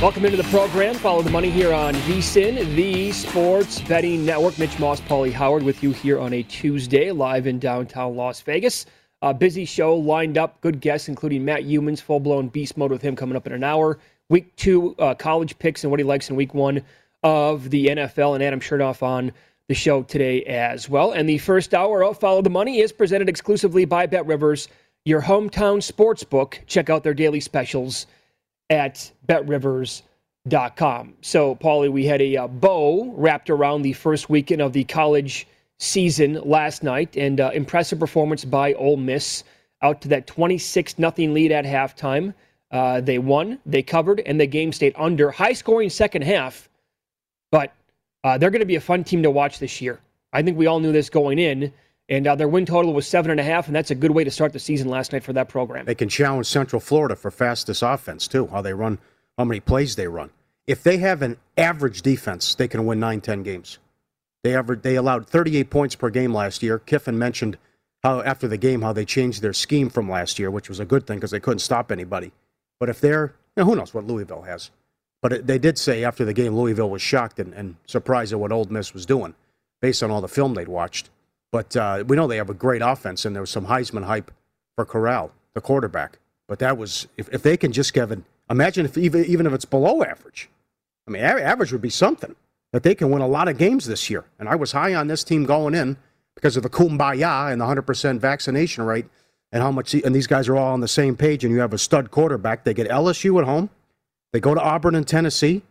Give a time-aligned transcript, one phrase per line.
[0.00, 0.94] Welcome into the program.
[0.94, 4.58] Follow the money here on VSIN, the Sports Betting Network.
[4.58, 8.86] Mitch Moss, Paulie Howard with you here on a Tuesday, live in downtown Las Vegas.
[9.20, 10.58] A busy show lined up.
[10.62, 13.62] Good guests, including Matt Youmans, full blown beast mode with him coming up in an
[13.62, 13.98] hour.
[14.30, 16.80] Week two, uh, college picks and what he likes in week one
[17.22, 19.32] of the NFL, and Adam Chernoff on
[19.68, 21.12] the show today as well.
[21.12, 24.66] And the first hour of Follow the Money is presented exclusively by Bet Rivers,
[25.04, 26.58] your hometown sports book.
[26.66, 28.06] Check out their daily specials
[28.70, 31.14] at betrivers.com.
[31.20, 35.46] So, Paulie, we had a uh, bow wrapped around the first weekend of the college
[35.78, 39.44] season last night, and uh, impressive performance by Ole Miss
[39.82, 42.32] out to that 26 nothing lead at halftime.
[42.70, 45.30] Uh, they won, they covered, and the game stayed under.
[45.30, 46.68] High scoring second half,
[47.50, 47.72] but
[48.22, 49.98] uh, they're going to be a fun team to watch this year.
[50.32, 51.72] I think we all knew this going in.
[52.10, 54.24] And uh, their win total was seven and a half, and that's a good way
[54.24, 55.86] to start the season last night for that program.
[55.86, 58.48] They can challenge Central Florida for fastest offense too.
[58.48, 58.98] How they run,
[59.38, 60.30] how many plays they run.
[60.66, 63.78] If they have an average defense, they can win 9-10 games.
[64.42, 66.80] They averaged, they allowed 38 points per game last year.
[66.80, 67.58] Kiffin mentioned
[68.02, 70.84] how after the game how they changed their scheme from last year, which was a
[70.84, 72.32] good thing because they couldn't stop anybody.
[72.80, 74.70] But if they're, you know, who knows what Louisville has.
[75.22, 78.40] But it, they did say after the game, Louisville was shocked and, and surprised at
[78.40, 79.34] what Ole Miss was doing,
[79.80, 81.10] based on all the film they'd watched.
[81.52, 84.30] But uh, we know they have a great offense, and there was some Heisman hype
[84.76, 86.18] for Corral, the quarterback.
[86.48, 88.22] But that was if, if they can just it.
[88.48, 90.48] Imagine if even even if it's below average.
[91.06, 92.34] I mean, average would be something
[92.72, 94.24] that they can win a lot of games this year.
[94.38, 95.96] And I was high on this team going in
[96.34, 99.06] because of the kumbaya and the 100% vaccination rate
[99.50, 99.94] and how much.
[99.94, 101.44] And these guys are all on the same page.
[101.44, 102.64] And you have a stud quarterback.
[102.64, 103.70] They get LSU at home.
[104.32, 105.62] They go to Auburn and Tennessee.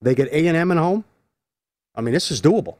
[0.00, 1.04] They get A and M at home.
[1.94, 2.76] I mean, this is doable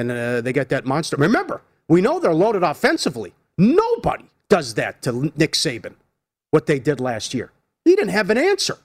[0.00, 1.16] and uh, they get that monster.
[1.16, 3.32] Remember, we know they're loaded offensively.
[3.58, 5.94] Nobody does that to Nick Saban,
[6.50, 7.52] what they did last year.
[7.84, 8.78] He didn't have an answer,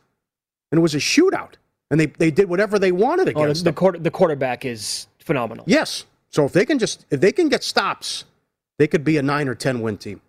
[0.72, 1.54] and it was a shootout,
[1.90, 5.08] and they, they did whatever they wanted against oh, the, the, quarter, the quarterback is
[5.20, 5.66] phenomenal.
[5.68, 8.26] Yes, so if they can just if they can get stops,
[8.78, 10.22] they could be a nine or ten win team.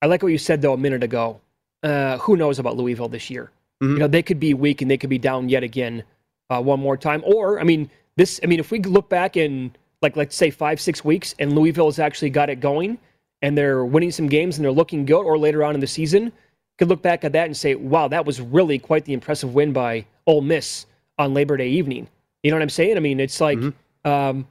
[0.00, 1.40] I like what you said though a minute ago.
[1.82, 3.50] Uh, who knows about Louisville this year?
[3.82, 3.92] Mm-hmm.
[3.94, 6.04] You know they could be weak and they could be down yet again,
[6.50, 7.22] uh, one more time.
[7.26, 8.40] Or I mean this.
[8.42, 11.86] I mean if we look back in like let's say five six weeks and Louisville
[11.86, 12.98] has actually got it going
[13.42, 16.32] and they're winning some games and they're looking good, or later on in the season,
[16.78, 19.72] could look back at that and say, wow, that was really quite the impressive win
[19.72, 20.86] by Ole Miss
[21.18, 22.08] on Labor Day evening.
[22.42, 22.96] You know what I'm saying?
[22.96, 24.10] I mean, it's like mm-hmm.
[24.10, 24.46] um,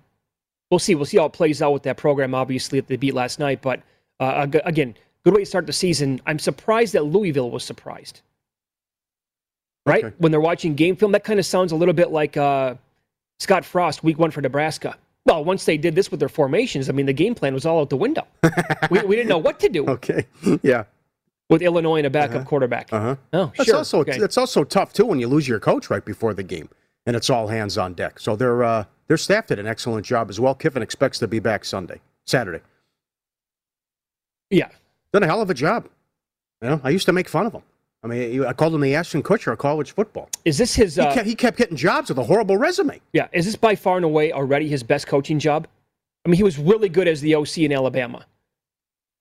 [0.70, 0.96] we'll see.
[0.96, 2.36] We'll see how it plays out with that program.
[2.36, 3.82] Obviously, that they beat last night, but
[4.20, 6.22] uh, again, good way to start the season.
[6.26, 8.22] I'm surprised that Louisville was surprised.
[9.86, 10.04] right?
[10.06, 10.16] Okay.
[10.20, 12.76] When they're watching game film, that kind of sounds a little bit like uh,
[13.40, 14.96] Scott Frost, week one for Nebraska.
[15.26, 17.80] Well, once they did this with their formations, I mean, the game plan was all
[17.82, 18.26] out the window.
[18.90, 20.26] we, we didn't know what to do Okay.
[20.64, 20.86] yeah.
[21.50, 22.92] with Illinois and a backup quarterback.
[22.92, 23.16] Uh huh.
[23.34, 23.78] Oh, It's sure.
[23.78, 24.18] also Okay.
[24.18, 26.70] it's also tough too when you lose your coach right before the game,
[27.06, 28.20] and it's all hands on deck.
[28.20, 30.56] So their uh, their staff did an excellent job as well.
[30.56, 32.62] Kiffin expects to be back Sunday, Saturday.
[34.50, 34.70] yeah.
[35.14, 35.88] Done a hell of a job.
[36.62, 37.64] You know, I used to make fun of him.
[38.04, 40.28] I mean, I called him the Ashton Kutcher of college football.
[40.44, 40.96] Is this his?
[40.96, 43.00] He, Uh, kept, he kept getting jobs with a horrible resume.
[43.14, 43.28] yeah.
[43.32, 45.68] Is this by far and away already his best coaching job?
[46.26, 48.26] I mean, he was really good as the OC in Alabama,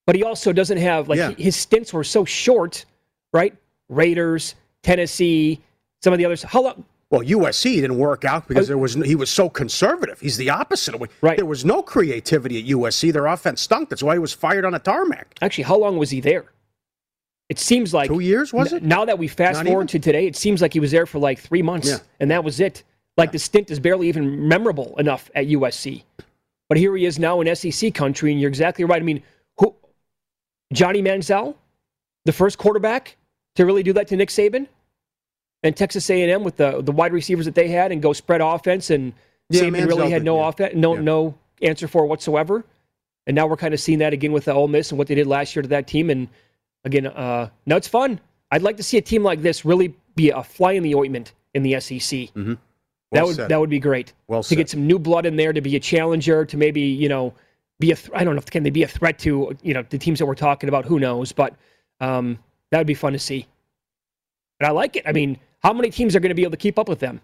[0.06, 1.31] but he also doesn't have like Yeah.
[1.32, 2.85] his stints were so short,
[3.32, 3.55] right?
[3.88, 5.61] Raiders, Tennessee,
[6.03, 6.43] some of the others.
[6.43, 6.85] How long?
[7.11, 10.21] Well, USC didn't work out because there was he was so conservative.
[10.21, 10.94] He's the opposite.
[10.94, 11.37] of Right.
[11.37, 13.11] There was no creativity at USC.
[13.12, 13.88] Their offense stunk.
[13.91, 15.35] That's why he was fired on a tarmac.
[15.43, 16.44] Actually, how long was he there?
[17.50, 18.82] It seems like Two years was n- it?
[18.85, 21.19] Now that we fast Not forward to today, it seems like he was there for
[21.19, 21.99] like three months, Yeah.
[22.20, 22.85] and that was it.
[23.17, 26.05] Like the stint is barely even memorable enough at USC.
[26.69, 29.02] But here he is now in SEC country, and you're exactly right.
[29.02, 29.23] I mean,
[29.58, 29.75] who?
[30.73, 31.56] Johnny Manziel,
[32.25, 33.17] the first quarterback
[33.56, 34.69] to really do that to Nick Saban,
[35.64, 38.91] and Texas A&M with the the wide receivers that they had, and go spread offense,
[38.91, 39.12] and
[39.49, 40.49] Yeah, Saban really had no yeah.
[40.49, 41.00] offense, no Yeah.
[41.00, 42.64] no answer for whatsoever.
[43.26, 45.17] And now we're kind of seeing that again with the Ole Miss and what they
[45.17, 46.08] did last year to that team.
[46.11, 46.29] And
[46.85, 48.21] again, uh, now it's fun.
[48.50, 51.32] I'd like to see a team like this really be a fly in the ointment
[51.55, 52.00] in the SEC.
[52.00, 52.55] that Mm-hmm.
[53.12, 53.49] Well would said.
[53.49, 54.12] that would be great.
[54.29, 57.09] Well to get some new blood in there to be a challenger, to maybe you
[57.09, 57.35] know
[57.81, 59.85] be a th- I don't know if can they be a threat to you know
[59.91, 60.85] the teams that we're talking about.
[60.85, 61.32] Who knows?
[61.32, 61.55] But
[62.00, 62.38] um,
[62.71, 63.47] that would be fun to see.
[64.61, 65.03] And I like it.
[65.06, 67.21] I mean, how many teams are going to be able to keep up with them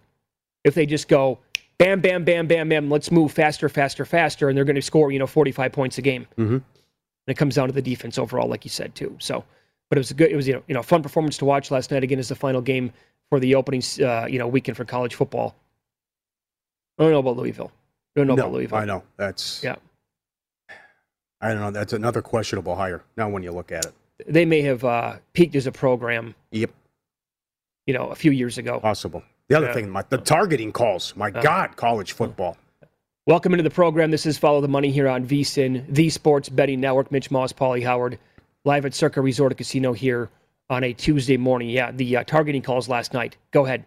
[0.65, 1.39] if they just go
[1.79, 2.91] bam, bam, bam, bam, bam?
[2.91, 6.03] Let's move faster, faster, faster, and they're going to score you know 45 points a
[6.03, 6.27] game.
[6.37, 6.63] Mhm.
[7.27, 9.17] And it comes down to the defense overall, like you said too.
[9.19, 9.45] So,
[9.89, 10.31] but it was a good.
[10.31, 12.03] It was you know you know fun performance to watch last night.
[12.05, 12.93] Again, as the final game
[13.31, 15.57] for the opening uh, you know weekend for college football.
[16.99, 17.71] I don't know about Louisville.
[18.17, 18.79] I don't know about Louisville.
[18.79, 19.63] I know that's.
[19.63, 19.77] Yeah.
[21.41, 21.71] I don't know.
[21.71, 23.03] That's another questionable hire.
[23.17, 23.93] Now, when you look at it,
[24.27, 26.71] They may have uh, peaked as a program, yep,
[27.87, 28.81] you know, a few years ago.
[28.81, 29.23] possible.
[29.49, 29.75] The other Yeah.
[29.75, 31.15] thing, my, the targeting calls.
[31.15, 32.57] My God, college football.
[33.29, 34.13] Welcome into the program.
[34.13, 37.11] This is Follow the Money here on VSIN, the Sports Betting Network.
[37.11, 38.21] Mitch Moss, Paulie Howard,
[38.65, 40.31] live at Circa Resort and Casino here
[40.71, 41.69] on a Tuesday morning.
[41.69, 43.37] Yeah, the uh, targeting calls last night.
[43.51, 43.85] Go ahead.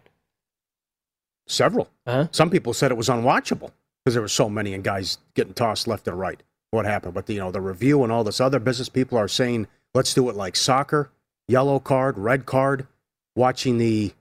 [1.46, 1.88] Several.
[2.06, 2.28] Uh-huh.
[2.32, 3.70] Some people said it was unwatchable
[4.04, 6.42] because there were so many and guys getting tossed left and right.
[6.70, 7.14] What happened?
[7.14, 10.12] But the, you know, the review and all this other business people are saying, let's
[10.12, 11.12] do it like soccer,
[11.48, 12.86] yellow card, red card.
[13.34, 14.12] Watching the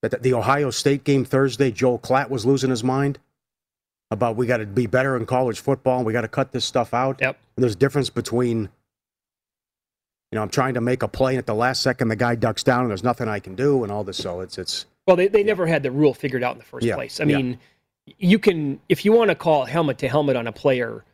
[0.00, 3.18] the, the Ohio State game Thursday, Joel Klatt was losing his mind
[4.10, 6.64] about we got to be better in college football and we got to cut this
[6.64, 7.18] stuff out.
[7.20, 7.38] Yep.
[7.56, 11.46] And There's a difference between, you know, I'm trying to make a play and at
[11.46, 14.04] the last second the guy ducks down and there's nothing I can do and all
[14.04, 14.16] this.
[14.16, 16.86] So it's it's Well, they, they never had the rule figured out in the first
[16.86, 17.20] Yeah, place.
[17.20, 17.36] I yeah.
[17.36, 17.58] mean,
[18.18, 21.04] you can, if you want to call helmet to helmet on a player,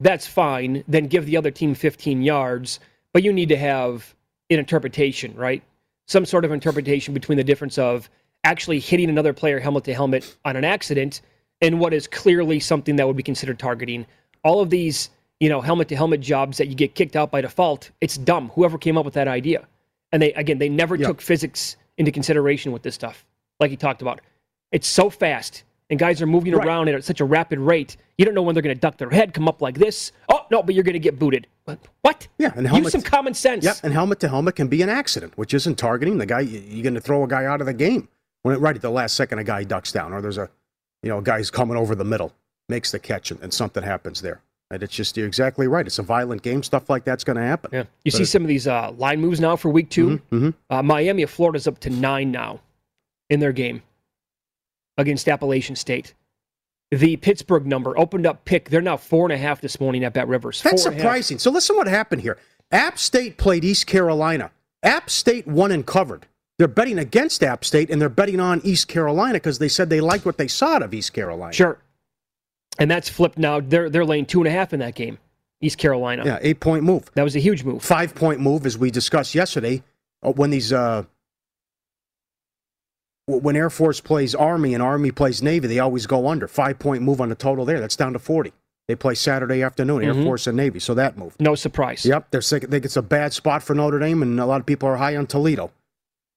[0.00, 0.84] that's fine.
[0.86, 2.78] Then give the other team 15 yards,
[3.12, 4.14] but you need to have
[4.50, 5.62] an interpretation, right?
[6.06, 8.08] Some sort of interpretation between the difference of
[8.44, 11.22] actually hitting another player helmet to helmet on an accident
[11.60, 14.06] and what is clearly something that would be considered targeting.
[14.42, 15.10] All of these,
[15.40, 18.50] you know, helmet to helmet jobs that you get kicked out by default, it's dumb.
[18.54, 19.66] Whoever came up with that idea.
[20.12, 21.08] And they, again, they never Yeah.
[21.08, 23.24] took physics into consideration with this stuff,
[23.60, 24.20] like he talked about.
[24.72, 26.66] It's so fast, and guys are moving Right.
[26.66, 27.96] around at such a rapid rate.
[28.18, 30.12] You don't know when they're going to duck their head, come up like this.
[30.28, 31.46] Oh no, but you're going to get booted.
[31.64, 31.78] What?
[32.02, 32.28] What?
[32.38, 33.64] Yeah, and helmet, use some common sense.
[33.64, 36.40] Yep, and helmet to helmet can be an accident, which isn't targeting the guy.
[36.40, 38.08] you- You're going to throw a guy out of the game
[38.42, 40.48] when it, right at the last second a guy ducks down, or there's a,
[41.04, 42.32] you know, a guy's coming over the middle,
[42.68, 44.40] makes the catch, and, and something happens there.
[44.70, 45.86] And it's just you're exactly right.
[45.86, 46.62] It's a violent game.
[46.62, 47.70] Stuff like that's going to happen.
[47.72, 47.84] Yeah.
[48.04, 50.82] You But see some of these uh, line moves now for week 2 hmm Uh,
[50.82, 52.60] Miami of Florida's up to nine now
[53.28, 53.82] in their game
[54.96, 56.14] against Appalachian State.
[56.90, 58.70] The Pittsburgh number opened up pick.
[58.70, 60.62] They're now four and a half this morning at Bet Rivers.
[60.62, 61.00] That's Four half.
[61.00, 61.38] surprising.
[61.38, 62.38] So listen, what happened here?
[62.72, 64.50] App State played East Carolina.
[64.82, 66.26] App State won and covered.
[66.58, 70.00] They're betting against App State and they're betting on East Carolina because they said they
[70.00, 71.52] liked what they saw out of East Carolina.
[71.52, 71.78] Sure.
[72.78, 73.60] And that's flipped now.
[73.60, 75.18] They're they're laying two and a half in that game.
[75.60, 76.22] East Carolina.
[76.24, 77.10] Yeah, eight point move.
[77.14, 77.82] That was a huge move.
[77.82, 79.82] five point move, as we discussed yesterday,
[80.22, 81.04] uh, when these uh,
[83.26, 87.02] when Air Force plays Army and Army plays Navy, they always go under five point
[87.02, 87.80] move on the total there.
[87.80, 88.52] That's down to forty.
[88.88, 90.24] They play Saturday afternoon, Air Mhm.
[90.24, 91.34] Force and Navy, so that move.
[91.40, 92.04] No surprise.
[92.04, 92.62] Yep, they're sick.
[92.64, 94.96] They think it's a bad spot for Notre Dame, and a lot of people are
[94.96, 95.70] high on Toledo.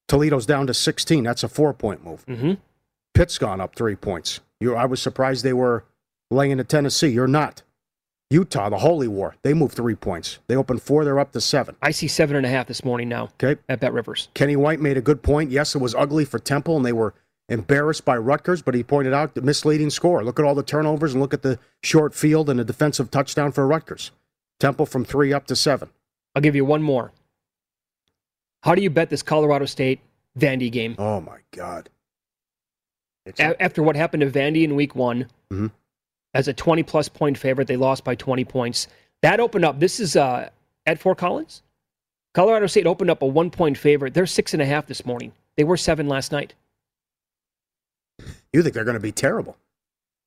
[0.08, 1.24] Toledo's down to sixteen.
[1.24, 2.24] That's a four point move.
[2.24, 2.54] hmm
[3.14, 4.42] Pitt's gone up three points.
[4.60, 5.86] You, I was surprised they were
[6.30, 7.08] laying at Tennessee.
[7.08, 7.64] You're not.
[8.30, 10.40] Utah, the Holy War, they moved three points.
[10.48, 11.78] They opened four, they're up to seven.
[11.82, 13.60] I see seven and a half this morning now Okay.
[13.70, 14.28] at Bet Rivers.
[14.34, 15.50] Kenny White made a good point.
[15.50, 17.14] Yes, it was ugly for Temple, and they were
[17.48, 20.26] embarrassed by Rutgers, but he pointed out the misleading score.
[20.26, 23.54] Look at all the turnovers and look at the short field and the defensive touchdown
[23.54, 24.12] for Rutgers.
[24.60, 25.90] Temple from three up to seven.
[26.36, 27.14] I'll give you one more.
[28.64, 30.00] How do you bet this Colorado State
[30.38, 30.96] Vandy game?
[30.98, 31.90] Oh, my God.
[33.40, 35.72] A- after what happened to Vandy in week one, Mhm.
[36.34, 38.88] as a 20 plus point favorite, they lost by 20 points.
[39.22, 40.50] That opened up, this is uh,
[40.86, 41.62] at Fort Collins.
[42.34, 44.14] Colorado State opened up a one point favorite.
[44.14, 45.34] They're six and a half this morning.
[45.56, 46.54] They were seven last night.
[48.54, 49.58] you think they're going to be terrible.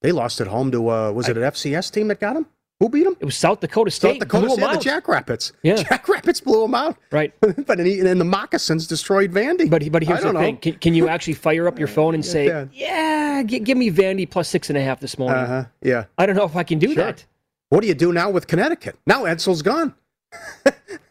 [0.03, 2.47] They lost at home to, uh, was it an FCS team that got them?
[2.81, 3.15] Who beat them?
[3.21, 4.13] It was South Dakota State.
[4.15, 4.79] South Dakota blew State, the.
[4.79, 5.53] Jackrabbits.
[5.63, 5.77] Yeah.
[5.77, 6.97] Jackrabbits blew them out.
[7.13, 7.33] Right.
[7.41, 9.69] but and, he, and the moccasins destroyed Vandy.
[9.69, 10.55] But, but here's the don't thing.
[10.55, 10.61] know.
[10.61, 12.67] Can, can you actually fire up your phone and say, Yeah.
[12.73, 15.37] yeah, gi- give me Vandy plus six and a half this morning?
[15.45, 15.65] Uh-huh.
[15.83, 16.05] Yeah.
[16.19, 17.05] I don't know if I can do Sure.
[17.05, 17.25] that.
[17.69, 18.97] What do you do now with Connecticut?
[19.07, 19.95] Now Edsall's gone.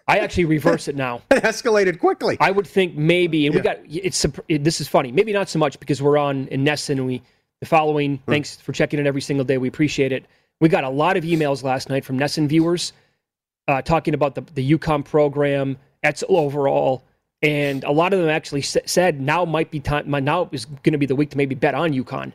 [0.07, 1.21] I actually reverse it now.
[1.31, 2.35] It escalated quickly.
[2.39, 4.25] I would think maybe, and we got it's.
[4.47, 5.11] it- This is funny.
[5.11, 7.21] Maybe not so much because we're on in VSIN and we
[7.61, 8.17] the following.
[8.17, 8.31] Hmm.
[8.31, 9.57] Thanks for checking in every single day.
[9.59, 10.25] We appreciate it.
[10.61, 12.93] We got a lot of emails last night from VSIN viewers
[13.67, 17.03] uh, talking about the the UConn program, Edsall overall,
[17.41, 20.09] and a lot of them actually sa- said now might be time.
[20.09, 22.33] Now is going to be the week to maybe bet on UConn.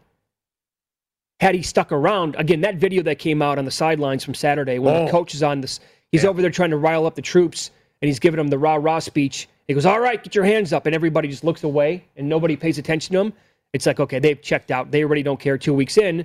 [1.41, 4.79] Had he stuck around again, that video that came out on the sidelines from Saturday
[4.79, 5.05] when Oh.
[5.05, 5.81] the coach is on this,
[6.13, 6.31] he's Yeah.
[6.31, 9.01] over there trying to rile up the troops, and he's giving them the rah rah
[9.01, 9.49] speech.
[9.69, 12.57] He goes, "All right, get your hands up," and everybody just looks away, and nobody
[12.57, 13.33] pays attention to him.
[13.75, 14.93] It's like, okay, they've checked out.
[14.93, 15.59] They already don't care.
[15.59, 16.25] Two weeks in,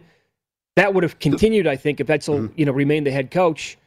[0.79, 2.53] that would have continued, I think, if Edsall, Mm-hmm.
[2.55, 3.77] you know, remained the head coach.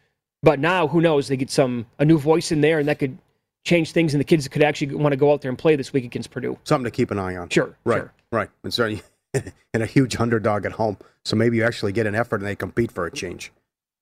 [0.43, 1.29] But now, who knows?
[1.29, 3.17] They get some a new voice in there, and that could
[3.65, 5.93] change things, and the kids could actually want to go out there and play this
[5.93, 6.59] week against Purdue.
[6.65, 7.49] Something to keep an eye on.
[7.49, 7.99] Sure, Right.
[7.99, 8.13] sure.
[8.33, 8.49] Right.
[8.65, 8.95] And so
[9.35, 10.97] and a huge underdog at home.
[11.25, 13.53] So maybe you actually get an effort and they compete for a change.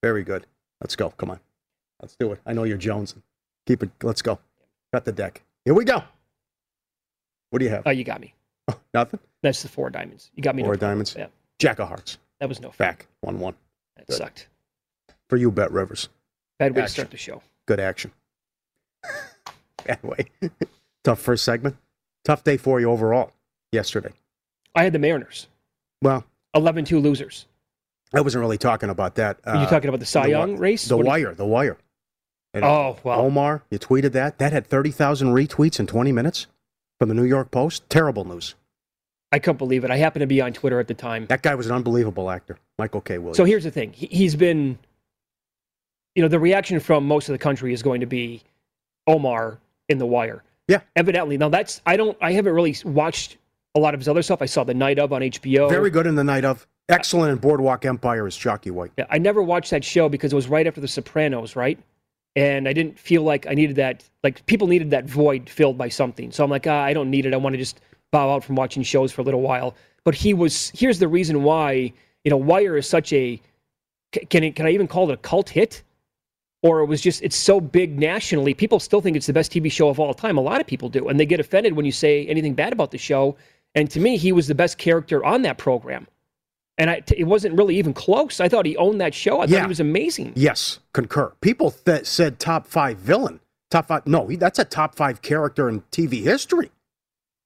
[0.02, 0.47] Very good.
[0.80, 1.11] Let's go.
[1.11, 1.40] Come on.
[2.00, 2.40] Let's do it.
[2.47, 3.14] I know you're Jones.
[3.66, 3.90] Keep it.
[4.02, 4.38] Let's go.
[4.92, 5.42] Cut the deck.
[5.66, 6.02] Here we go.
[7.50, 7.82] What do you have?
[7.87, 8.32] Oh, you got me.
[8.94, 9.20] Nothing?
[9.42, 10.30] That's the four diamonds.
[10.35, 10.62] You got me.
[10.62, 11.14] Four diamonds.
[11.18, 11.26] Yeah,
[11.59, 12.16] Jack of hearts.
[12.40, 12.76] That was no fun.
[12.88, 13.06] Back.
[13.20, 13.54] 1 1.
[13.97, 14.16] That Good.
[14.16, 14.49] sucked.
[15.28, 16.09] For you, Bet Rivers.
[16.59, 17.42] Bad way to start the show.
[17.66, 18.12] Good action.
[19.85, 20.26] Bad way.
[21.04, 21.76] tough first segment.
[22.25, 23.32] Tough day for you overall
[23.73, 24.11] yesterday.
[24.75, 25.49] I had the Mariners,
[26.02, 27.47] Well, 11-2 losers.
[28.12, 29.38] I wasn't really talking about that.
[29.44, 30.87] Are you Uh, talking about the Cy the Young race?
[30.87, 31.76] The What- wire, the wire.
[32.52, 33.20] And Oh, well.
[33.20, 34.38] Omar, you tweeted that.
[34.38, 36.47] That had 30,000 retweets in 20 minutes
[36.99, 37.88] from the New York Post.
[37.88, 38.54] Terrible news.
[39.32, 39.90] I couldn't believe it.
[39.90, 41.26] I happened to be on Twitter at the time.
[41.26, 43.18] That guy was an unbelievable actor, Michael K.
[43.18, 43.37] Williams.
[43.37, 43.92] So here's the thing.
[43.92, 44.78] He, he's been,
[46.14, 48.42] you know, the reaction from most of the country is going to be
[49.06, 49.58] Omar
[49.88, 50.42] in The Wire.
[50.66, 50.80] Yeah.
[50.96, 51.38] Evidently.
[51.38, 53.37] Now that's, I don't, I haven't really watched
[53.76, 54.42] a lot of his other stuff.
[54.42, 55.68] I saw The Night of on HBO.
[55.68, 56.66] Very good in the night of.
[56.88, 58.90] Excellent in Boardwalk Empire is Chalky White.
[58.99, 61.78] Yeah, I never watched that show because it was right after The Sopranos, right?
[62.34, 64.02] And I didn't feel like I needed that.
[64.25, 66.32] Like people needed that void filled by something.
[66.32, 67.34] So I'm like, ah, I don't need it.
[67.34, 67.80] I want to just
[68.11, 69.75] bow out from watching shows for a little while.
[70.05, 70.71] But he was.
[70.75, 71.93] Here's the reason why.
[72.25, 73.40] You know, Wire is such a
[74.29, 75.83] Can it, can I even call it a cult hit?
[76.62, 78.52] Or it was just it's so big nationally.
[78.52, 80.37] People still think it's the best TV show of all time.
[80.37, 82.90] A lot of people do, and they get offended when you say anything bad about
[82.90, 83.37] the show.
[83.75, 86.07] And to me, he was the best character on that program.
[86.76, 88.40] And I, it wasn't really even close.
[88.40, 89.40] I thought he owned that show.
[89.40, 90.33] I thought he was amazing.
[90.35, 91.33] Yes, concur.
[91.40, 93.40] People th- said top five villain.
[93.71, 94.07] Top five.
[94.07, 96.71] No, he, that's a top five character in TV history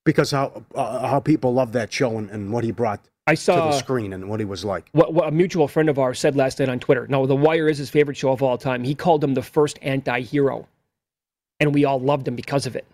[0.04, 3.46] because how uh, how people love that show and, and what he brought I to
[3.46, 4.88] the screen and what he was like.
[4.92, 7.06] what, what a mutual friend of ours said last night on Twitter.
[7.08, 8.84] No, The Wire is his favorite show of all time.
[8.84, 10.68] He called him the first anti-hero,
[11.58, 12.87] and we all loved him because of it.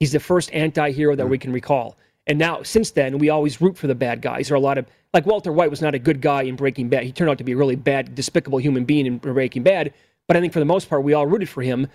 [0.00, 1.96] He's the first anti-hero that we can recall.
[2.26, 4.48] And now, since then, we always root for the bad guys.
[4.48, 6.88] There are a lot of like Walter White was not a good guy in Breaking
[6.88, 7.04] Bad.
[7.04, 9.94] He turned out to be a really bad, despicable human being in Breaking Bad.
[10.26, 11.86] But I think for the most part, we all rooted for him.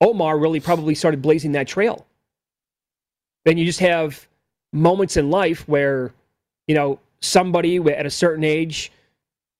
[0.00, 2.06] Omar really probably started blazing that trail.
[3.44, 4.26] Then you just have
[4.72, 6.12] moments in life where,
[6.66, 8.92] you know, somebody at a certain age.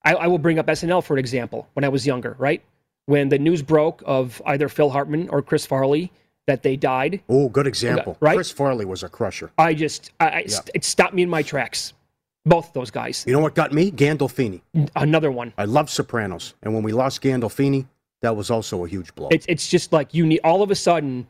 [0.04, 1.68] I, I will bring up SNL for an example.
[1.74, 2.62] When I was younger, right
[3.06, 6.12] when the news broke of either Phil Hartman or Chris Farley
[6.46, 8.16] that they died, Oh, good example.
[8.20, 8.34] right?
[8.36, 9.50] Chris Farley was a crusher.
[9.58, 10.58] I just I, I, Yeah.
[10.74, 11.92] it stopped me in my tracks.
[12.44, 13.24] Both of those guys.
[13.26, 13.90] You know what got me?
[13.92, 14.60] Gandolfini.
[14.96, 15.52] Another one.
[15.58, 17.86] I love Sopranos, and when we lost Gandolfini,
[18.22, 19.28] that was also a huge blow.
[19.30, 21.26] It's it's just like you need all of a sudden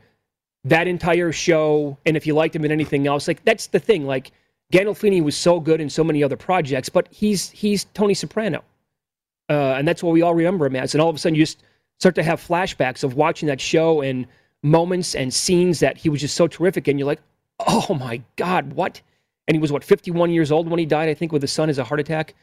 [0.65, 4.05] that entire show, and if you liked him in anything else, like that's the thing.
[4.05, 4.31] Like
[4.71, 8.63] Gandolfini was so good in so many other projects, but he's he's Tony Soprano,
[9.49, 10.93] uh, and that's what we all remember him as.
[10.93, 11.63] And all of a sudden, you just
[11.99, 14.25] start to have flashbacks of watching that show and
[14.61, 17.21] moments and scenes that he was just so terrific, and you're like,
[17.67, 19.01] oh my god, what?
[19.47, 21.69] And he was what 51 years old when he died, I think, with his son
[21.69, 22.33] as a heart attack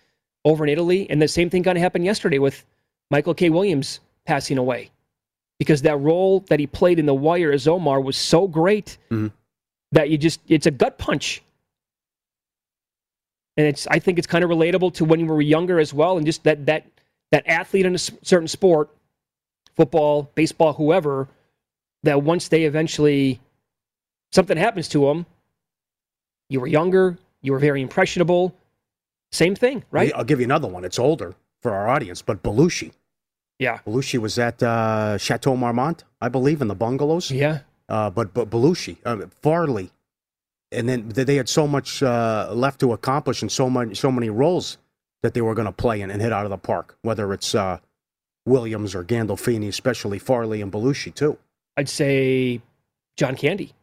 [0.44, 1.08] over in Italy.
[1.08, 2.64] And the same thing kind of happened yesterday with
[3.10, 3.48] Michael K.
[3.48, 4.90] Williams passing away
[5.60, 9.30] because that role that he played in The Wire as Omar was so great Mhm.
[9.92, 11.42] that you just it's a gut punch.
[13.58, 16.16] And it's I think it's kind of relatable to when you were younger as well
[16.16, 16.86] and just that that
[17.30, 18.88] that athlete in a certain sport,
[19.76, 21.28] football, baseball, whoever,
[22.04, 23.38] that once they eventually
[24.32, 25.26] something happens to them,
[26.48, 28.56] you were younger, you were very impressionable.
[29.30, 30.10] Same thing, right?
[30.16, 30.84] I'll give you another one.
[30.86, 32.92] It's older for our audience, but Belushi.
[33.60, 33.78] Yeah.
[33.86, 37.30] Belushi was at uh, Chateau Marmont, I believe, in the bungalows.
[37.30, 37.60] Yeah.
[37.88, 39.90] Uh, but but Belushi, uh, Farley,
[40.72, 44.30] and then they had so much uh, left to accomplish and so many so many
[44.30, 44.78] roles
[45.22, 46.96] that they were going to play in and hit out of the park.
[47.02, 47.78] Whether it's uh,
[48.46, 51.36] Williams or Gandolfini, especially Farley and Belushi too.
[51.76, 52.62] I'd say
[53.16, 53.74] John Candy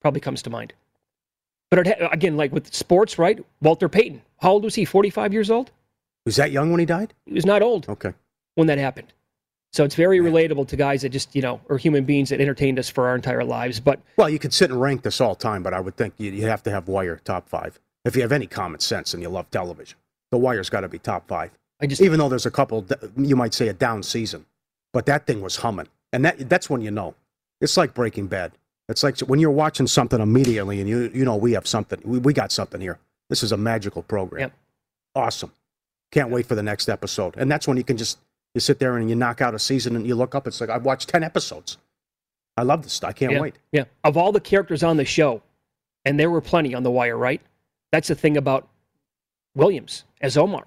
[0.00, 0.74] probably comes to mind.
[1.70, 3.44] But ha- again, like with sports, right?
[3.60, 4.22] Walter Payton.
[4.38, 4.84] How old was he?
[4.84, 5.72] 45 years old?
[6.24, 7.14] Was that young when he died?
[7.24, 8.12] He was not old Okay.
[8.56, 9.12] When that happened.
[9.72, 12.78] So it's very relatable to guys that just, you know, are human beings that entertained
[12.78, 13.78] us for our entire lives.
[13.78, 16.30] But Well, you could sit and rank this all time, but I would think you
[16.32, 19.28] you have to have Wire top five if you have any common sense and you
[19.28, 19.98] love television.
[20.30, 21.50] The Wire's got to be top five.
[21.80, 22.86] I just, even though there's a couple,
[23.16, 24.46] you might say a down season,
[24.92, 27.14] but that thing was humming, and that that's when you know.
[27.60, 28.52] It's like Breaking Bad.
[28.88, 32.18] It's like when you're watching something immediately, and you you know we have something, we,
[32.18, 32.98] we got something here.
[33.28, 34.40] This is a magical program.
[34.40, 34.52] Yep.
[35.14, 35.52] Awesome.
[36.12, 38.18] Can't wait for the next episode, and that's when you can just
[38.56, 40.46] you sit there and you knock out a season, and you look up.
[40.46, 41.76] It's like I've watched ten episodes.
[42.56, 43.04] I love this.
[43.04, 43.58] I can't yeah, wait.
[43.70, 43.84] Yeah.
[44.02, 45.42] Of all the characters on the show,
[46.06, 47.42] and there were plenty on The Wire, right?
[47.92, 48.66] That's the thing about
[49.54, 50.64] Williams as Omar.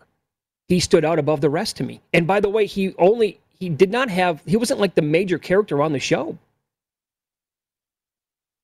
[0.68, 2.00] He stood out above the rest to me.
[2.14, 5.40] And by the way, he only, he did not have, he wasn't like the major
[5.40, 6.38] character on the show.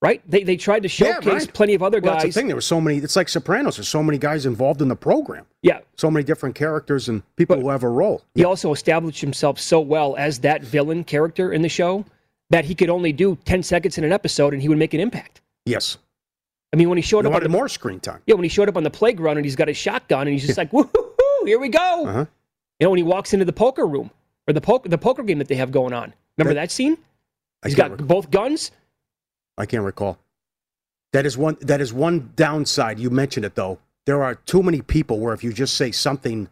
[0.05, 0.21] Right?
[0.29, 1.53] They, they tried to Yeah, showcase right.
[1.53, 2.35] plenty of other Well, that's the guys.
[2.35, 2.47] thing.
[2.47, 2.97] There were so many.
[2.99, 3.77] It's like Sopranos.
[3.77, 5.45] There's so many guys involved in the program.
[5.63, 5.79] yeah.
[5.97, 8.21] So many different characters and people But- who have a role.
[8.35, 12.05] He also established himself so well as that villain character in the show
[12.51, 14.99] that he could only do 10 seconds in an episode and he would make an
[14.99, 15.41] impact.
[15.65, 15.97] Yes.
[16.71, 18.21] I mean, when he showed You up on the, more screen time.
[18.27, 20.45] yeah, when he showed up on the playground and he's got his shotgun and he's
[20.45, 22.05] just like, woohoo, here we go.
[22.05, 22.25] Uh-huh.
[22.79, 24.11] You know, when he walks into the poker room
[24.47, 26.13] or the poker the poker game that they have going on.
[26.37, 26.97] Remember that, scene?
[27.63, 28.71] He's got rec- both guns.
[29.57, 30.17] I can't recall.
[31.13, 31.57] That is one.
[31.61, 32.99] That is one downside.
[32.99, 33.79] You mentioned it though.
[34.05, 36.49] There are too many people where if you just say something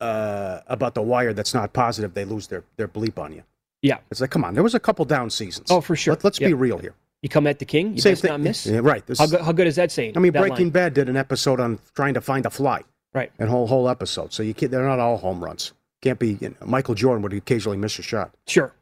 [0.00, 3.42] uh, about the wire that's not positive, they lose their their bleep on you.
[3.82, 3.98] Yeah.
[4.10, 4.54] It's like, come on.
[4.54, 5.70] There was a couple down seasons.
[5.70, 6.14] Oh, for sure.
[6.14, 6.48] Let, us Yeah.
[6.48, 6.94] be real here.
[7.22, 8.30] You come at the king, you Same best thing.
[8.30, 8.66] not miss.
[8.66, 9.04] Yeah, right.
[9.06, 10.16] This How, how good is that saying?
[10.16, 10.70] I mean, Breaking line?
[10.70, 12.82] Bad did an episode on trying to find a fly.
[13.14, 13.32] Right.
[13.38, 14.32] And whole whole episode.
[14.32, 15.72] So you can't, they're not all home runs.
[16.02, 16.38] Can't be.
[16.40, 18.32] You know, Michael Jordan would occasionally miss a shot.
[18.46, 18.72] Sure.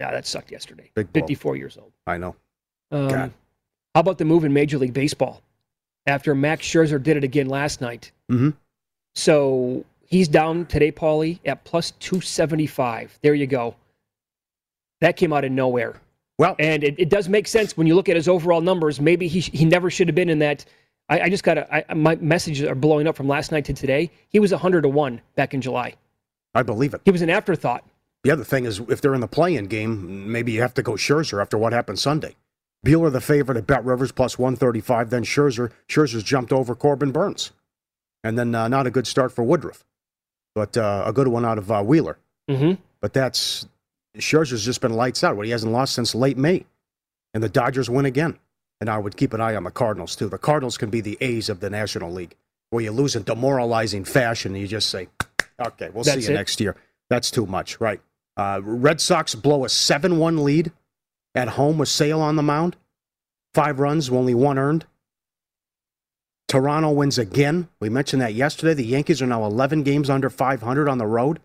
[0.00, 0.90] Yeah, that sucked yesterday.
[0.94, 1.20] Big blow.
[1.20, 1.92] 54 years old.
[2.06, 2.34] I know.
[2.90, 3.32] Um, God.
[3.94, 5.40] how about the move in Major League Baseball
[6.06, 8.10] after Max Scherzer did it again last night?
[8.28, 8.50] hmm
[9.14, 13.18] So he's down today, Paulie, at plus 275.
[13.22, 13.76] There you go.
[15.00, 16.00] That came out of nowhere.
[16.38, 19.00] Well, And it, it does make sense when you look at his overall numbers.
[19.00, 20.64] Maybe he, he never should have been in that.
[21.08, 23.72] I, I just got a, I, my messages are blowing up from last night to
[23.74, 24.10] today.
[24.28, 25.94] He was 100 to 1 back in July.
[26.54, 27.00] I believe it.
[27.04, 27.84] He was an afterthought.
[28.24, 30.92] The other thing is, if they're in the play-in game, maybe you have to go
[30.92, 32.36] Scherzer after what happened Sunday.
[32.86, 35.10] Buehler the favorite at Bet Rivers plus 135.
[35.10, 37.52] Then Scherzer, Scherzer's jumped over Corbin Burnes,
[38.24, 39.84] and then uh, not a good start for Woodruff,
[40.54, 42.18] but uh, a good one out of uh, Wheeler.
[42.50, 42.80] Mm-hmm.
[43.00, 43.66] But that's
[44.18, 45.36] Scherzer's just been lights out.
[45.36, 46.64] What he hasn't lost since late May,
[47.34, 48.38] and the Dodgers win again.
[48.80, 50.28] And I would keep an eye on the Cardinals too.
[50.28, 52.34] The Cardinals can be the A's of the National League,
[52.70, 54.54] where you lose in demoralizing fashion.
[54.54, 55.08] And you just say,
[55.60, 56.38] "Okay, we'll That's see you it?
[56.38, 56.74] next year."
[57.08, 58.00] That's too much, right?
[58.42, 60.72] Uh, Red Sox blow a seven-one lead
[61.34, 62.76] at home with Sale on the mound.
[63.54, 64.84] Five runs, only one earned.
[66.48, 67.68] Toronto wins again.
[67.80, 68.74] We mentioned that yesterday.
[68.74, 71.38] The Yankees are now 11 games under 500 on the road,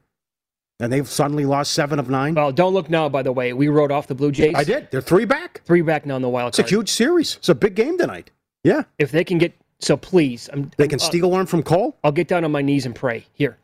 [0.79, 2.33] and they've suddenly lost seven of nine.
[2.33, 3.53] Well, don't look now, by the way.
[3.53, 4.55] We wrote off the Blue Jays.
[4.55, 4.89] I did.
[4.91, 5.61] They're three back.
[5.65, 6.59] Three back now in the wild card.
[6.65, 7.35] It's a huge series.
[7.37, 8.31] It's a big game tonight.
[8.63, 10.49] Yeah, If they can get, so please.
[10.51, 11.95] I'm, they can I'm- steal one from Cole.
[12.03, 13.57] I'll get down on my knees and pray here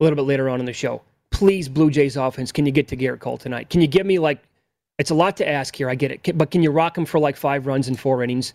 [0.00, 1.02] a little bit later on in the show.
[1.40, 3.70] Please, Blue Jays offense, can you get to Gerrit Cole tonight?
[3.70, 4.42] Can you give me like,
[4.98, 5.88] it's a lot to ask here.
[5.88, 8.52] I get it, but can you rock him for like five runs in four innings?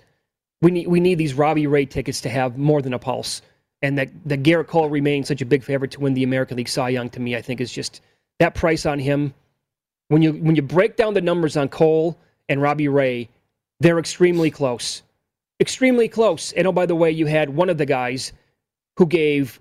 [0.62, 3.42] We need we need these Robbie Ray tickets to have more than a pulse,
[3.82, 6.70] and that that Gerrit Cole remains such a big favorite to win the American League
[6.70, 7.10] Cy Young.
[7.10, 8.02] To me, I think is just
[8.38, 9.34] that price on him.
[10.10, 12.16] When you when you break down the numbers on Cole
[12.50, 13.30] and Robbie Ray,
[13.80, 15.02] they're extremely close,
[15.60, 16.52] extremely close.
[16.52, 18.32] And oh, by the way, you had one of the guys
[18.98, 19.60] who gave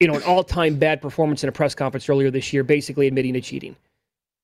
[0.00, 3.32] you know, an all-time bad performance in a press conference earlier this year, basically admitting
[3.34, 3.76] to cheating.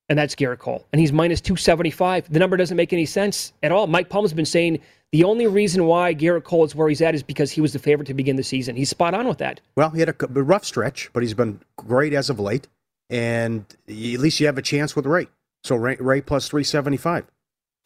[0.09, 0.85] and that's Gerrit Cole.
[0.91, 2.31] And he's minus 275.
[2.31, 3.87] The number doesn't make any sense at all.
[3.87, 4.79] Mike Palm's been saying
[5.13, 7.79] the only reason why Gerrit Cole is where he's at is because he was the
[7.79, 8.75] favorite to begin the season.
[8.75, 9.61] He's spot on with that.
[9.77, 12.67] Well, he had a rough stretch, but he's been great as of late.
[13.09, 15.27] And at least you have a chance with Ray.
[15.63, 17.25] So Ray, Ray plus 375.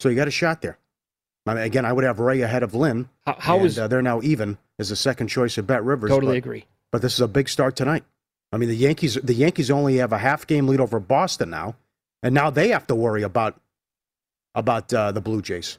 [0.00, 0.78] So you got a shot there.
[1.46, 3.08] I mean, again, I would have Ray ahead of Lynn.
[3.24, 6.10] How, how and, is uh, they're now even as a second choice of Bet Rivers.
[6.10, 6.64] totally agree.
[6.92, 8.04] But this is a big start tonight.
[8.52, 11.76] I mean, the Yankees the Yankees only have a half game lead over Boston now,
[12.22, 13.60] and now they have to worry about
[14.54, 15.78] about uh, the Blue Jays.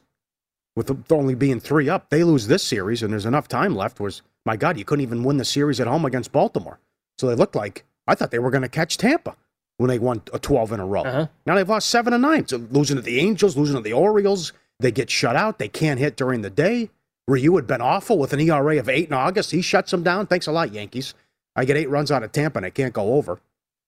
[0.76, 3.98] With only being three up, they lose this series, and there's enough time left.
[3.98, 6.78] Was my God, you couldn't even win the series at home against Baltimore.
[7.18, 9.36] So they looked like I thought they were going to catch Tampa
[9.78, 11.02] when they won a 12 in a row.
[11.02, 11.26] Uh-huh.
[11.46, 12.46] Now they've lost seven and nine.
[12.46, 15.58] So losing to the Angels, losing to the Orioles, they get shut out.
[15.58, 16.90] They can't hit during the day.
[17.28, 19.50] Ryu had been awful with an ERA of eight in August.
[19.50, 20.26] He shuts them down.
[20.26, 21.14] Thanks a lot, Yankees.
[21.54, 23.38] I get eight runs out of Tampa and I can't go over.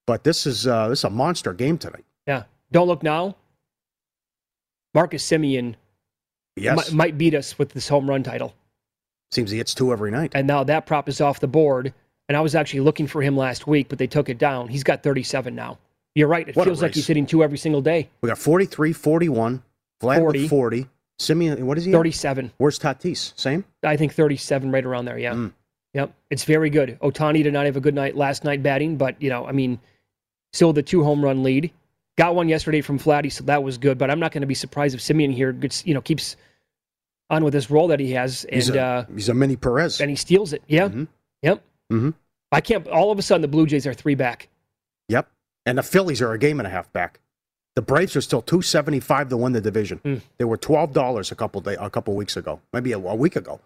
[0.07, 2.05] But this is uh, this is a monster game tonight.
[2.27, 2.45] Yeah.
[2.71, 3.37] Don't look now.
[4.95, 5.75] Marcus Semien
[6.57, 8.55] Yes, mi- might beat us with this home run title.
[9.31, 10.33] seems he hits two every night.
[10.35, 11.95] And now that prop is off the board.
[12.29, 14.69] And I was actually looking for him last week, but they took it down.
[14.69, 15.79] He's got 37 now.
[16.15, 16.49] You're right.
[16.49, 18.09] It What feels like he's hitting two every single day.
[18.21, 19.63] We got 43, 41,
[20.03, 20.41] Vlad 40.
[20.43, 20.89] with 40.
[21.21, 21.93] Semien, what is he?
[21.93, 21.97] at?
[21.97, 22.51] 37.
[22.57, 23.33] Where's Tatis?
[23.39, 23.65] Same?
[23.83, 25.19] I think 37 right around there.
[25.19, 25.35] Yeah.
[25.35, 25.53] Mm.
[25.93, 26.15] Yep.
[26.31, 26.99] It's very good.
[27.01, 29.79] Ohtani did not have a good night last night batting, but, you know, I mean,
[30.55, 31.71] still the two home run lead.
[32.17, 33.99] Got one yesterday from Flatty, so that was good.
[33.99, 36.37] But I'm not going to be surprised if Semien here gets, you know, keeps
[37.29, 40.01] on with this role that he has and, He's, a, uh, he's a mini Perez.
[40.01, 40.63] and he steals it.
[40.69, 40.89] Yeah.
[40.89, 41.07] Mhm.
[41.43, 41.63] Yep.
[41.93, 42.15] Mhm.
[42.51, 44.49] I can't, all of a sudden, the Blue Jays are three back.
[45.09, 45.31] Yep.
[45.67, 47.21] And the Phillies are a game and a half back.
[47.81, 50.01] The Braves are still 275 to win the division.
[50.05, 50.21] Mm.
[50.37, 53.59] They were $12 a couple day, a couple weeks ago, maybe a, a week ago.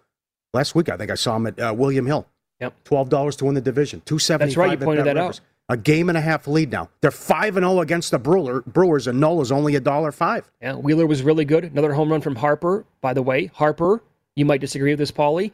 [0.52, 2.24] Last week, I think I saw him at uh, William Hill.
[2.60, 2.74] Yep.
[2.84, 4.02] $12 to win the division.
[4.04, 5.40] 275 That's right, you pointed that Rivers.
[5.68, 6.90] A game and a half lead now.
[7.00, 10.48] They're 5 and 0 against the Brewer, Brewers, and Nola's only a dollar five.
[10.62, 11.64] Yeah, Wheeler was really good.
[11.64, 13.46] Another home run from Harper, by the way.
[13.46, 14.00] Harper,
[14.36, 15.50] you might disagree with this, Paulie.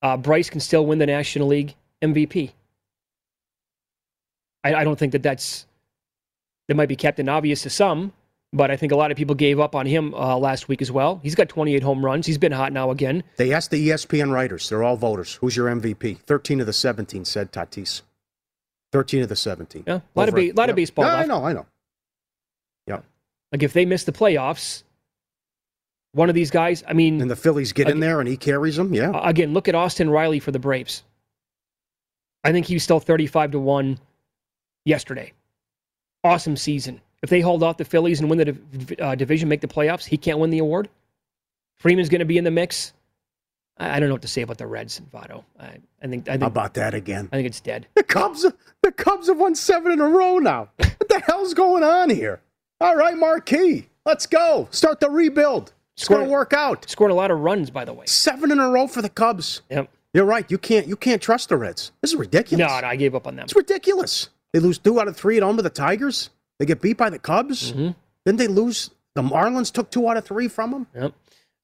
[0.00, 2.52] Uh, Bryce can still win the National League MVP.
[4.64, 5.66] I, I don't think that that's
[6.68, 8.12] that might be Captain Obvious to some,
[8.52, 10.90] but I think a lot of people gave up on him uh, last week as
[10.90, 11.20] well.
[11.22, 12.26] He's got 28 home runs.
[12.26, 13.22] He's been hot now again.
[13.36, 14.68] They asked the ESPN writers.
[14.68, 15.34] They're all voters.
[15.34, 16.20] Who's your MVP?
[16.20, 18.02] 13 of the 17 said Tatis.
[18.92, 19.84] 13 of the 17.
[19.86, 20.82] Yeah, a lot of ba- lot of yeah.
[20.82, 21.66] baseball Yeah, I know, I know.
[22.86, 23.00] Yeah.
[23.50, 24.84] Like if they miss the playoffs,
[26.12, 26.84] one of these guys.
[26.86, 28.94] I mean, And the Phillies get in there and he carries them.
[28.94, 29.10] Yeah.
[29.28, 31.02] Again, look at Austin Riley for the Braves.
[32.44, 33.98] I think he was still 35 to 1
[34.84, 35.32] yesterday.
[36.24, 37.00] Awesome season.
[37.22, 40.16] If they hold off the Phillies and win the uh, division, make the playoffs, he
[40.16, 40.88] can't win the award.
[41.76, 42.92] Freeman's going to be in the mix.
[43.78, 45.44] I, I don't know what to say about the Reds, Votto.
[45.58, 47.28] I, I think I How think about that again?
[47.32, 47.86] I think it's dead.
[47.94, 48.44] The Cubs,
[48.82, 50.68] the Cubs have won seven in a row now.
[50.78, 52.40] What the hell's going on here?
[52.80, 54.68] All right, Marquee, let's go.
[54.70, 55.72] Start the rebuild.
[55.96, 56.88] It's going to Score- work out.
[56.90, 58.06] Scored a lot of runs, by the way.
[58.06, 59.62] Seven in a row for the Cubs.
[59.70, 59.90] Yep.
[60.12, 60.48] You're right.
[60.50, 60.86] You can't.
[60.86, 61.92] You can't trust the Reds.
[62.00, 62.66] This is ridiculous.
[62.68, 63.44] No, no, I gave up on them.
[63.44, 64.28] It's ridiculous.
[64.54, 66.30] They lose two out of three at home to the Tigers.
[66.60, 67.72] They get beat by the Cubs.
[67.72, 67.90] Mm-hmm.
[68.24, 68.88] Then they lose.
[69.16, 70.86] The Marlins took two out of three from them.
[70.94, 71.12] Yep.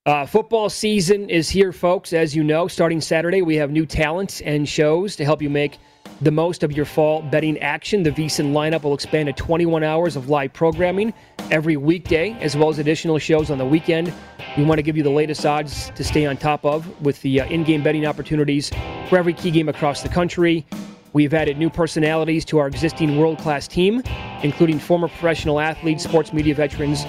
[0.07, 2.13] Uh, football season is here, folks.
[2.13, 5.79] As you know, starting Saturday, we have new talent and shows to help you make
[6.21, 8.03] the most of your fall betting action.
[8.03, 11.15] The VSIN lineup will expand to 21 hours of live programming
[11.53, 14.13] every weekday, as well as additional shows on the weekend.
[14.57, 17.43] We want to give you the latest odds to stay on top of with the
[17.43, 18.71] uh, in game betting opportunities
[19.09, 20.67] for every key game across the country.
[21.13, 24.03] We've added new personalities to our existing world class team,
[24.43, 27.05] including former professional athletes, sports media veterans,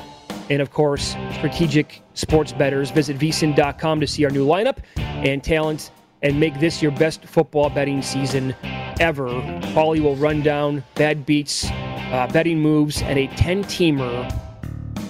[0.50, 2.90] and of course, strategic sports bettors.
[2.90, 5.92] Visit vsin.com to see our new lineup and talent
[6.24, 8.56] and make this your best football betting season
[9.00, 9.28] ever.
[9.74, 14.32] Paulie will run down bad beats, uh, betting moves, and a 10 teamer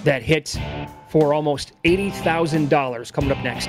[0.04, 0.56] that hit
[1.08, 3.68] for almost $80,000 coming up next.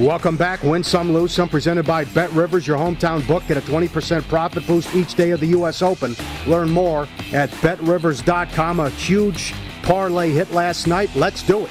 [0.00, 0.62] Welcome back.
[0.62, 1.50] Win some, lose some.
[1.50, 3.46] Presented by Bet Rivers, your hometown book.
[3.46, 5.82] Get a 20% profit boost each day of the U.S.
[5.82, 6.16] Open.
[6.46, 8.80] Learn more at betrivers.com.
[8.80, 11.14] A huge parlay hit last night.
[11.14, 11.70] Let's do it.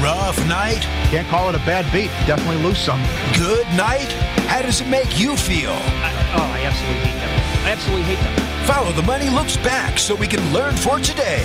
[0.00, 0.82] Rough night?
[1.10, 2.10] Can't call it a bad beat.
[2.24, 3.02] Definitely lose some.
[3.36, 4.12] Good night?
[4.46, 5.72] How does it make you feel?
[5.72, 7.66] oh, I absolutely hate them.
[7.66, 8.66] I absolutely hate them.
[8.66, 11.42] Follow the Money Looks Back so we can learn for today.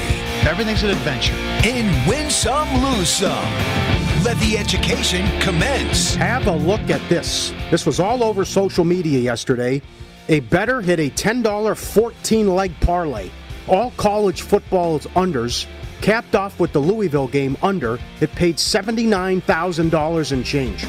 [0.47, 1.33] Everything's an adventure.
[1.67, 3.98] In Win Some, Lose Some.
[4.23, 6.13] Let the education commence.
[6.15, 7.53] Have a look at this.
[7.71, 9.81] This was all over social media yesterday.
[10.27, 13.29] A better hit a $10 14 leg parlay.
[13.69, 15.67] All college football's unders,
[16.01, 17.97] capped off with the Louisville game under.
[18.19, 20.85] It paid $79,000 in change.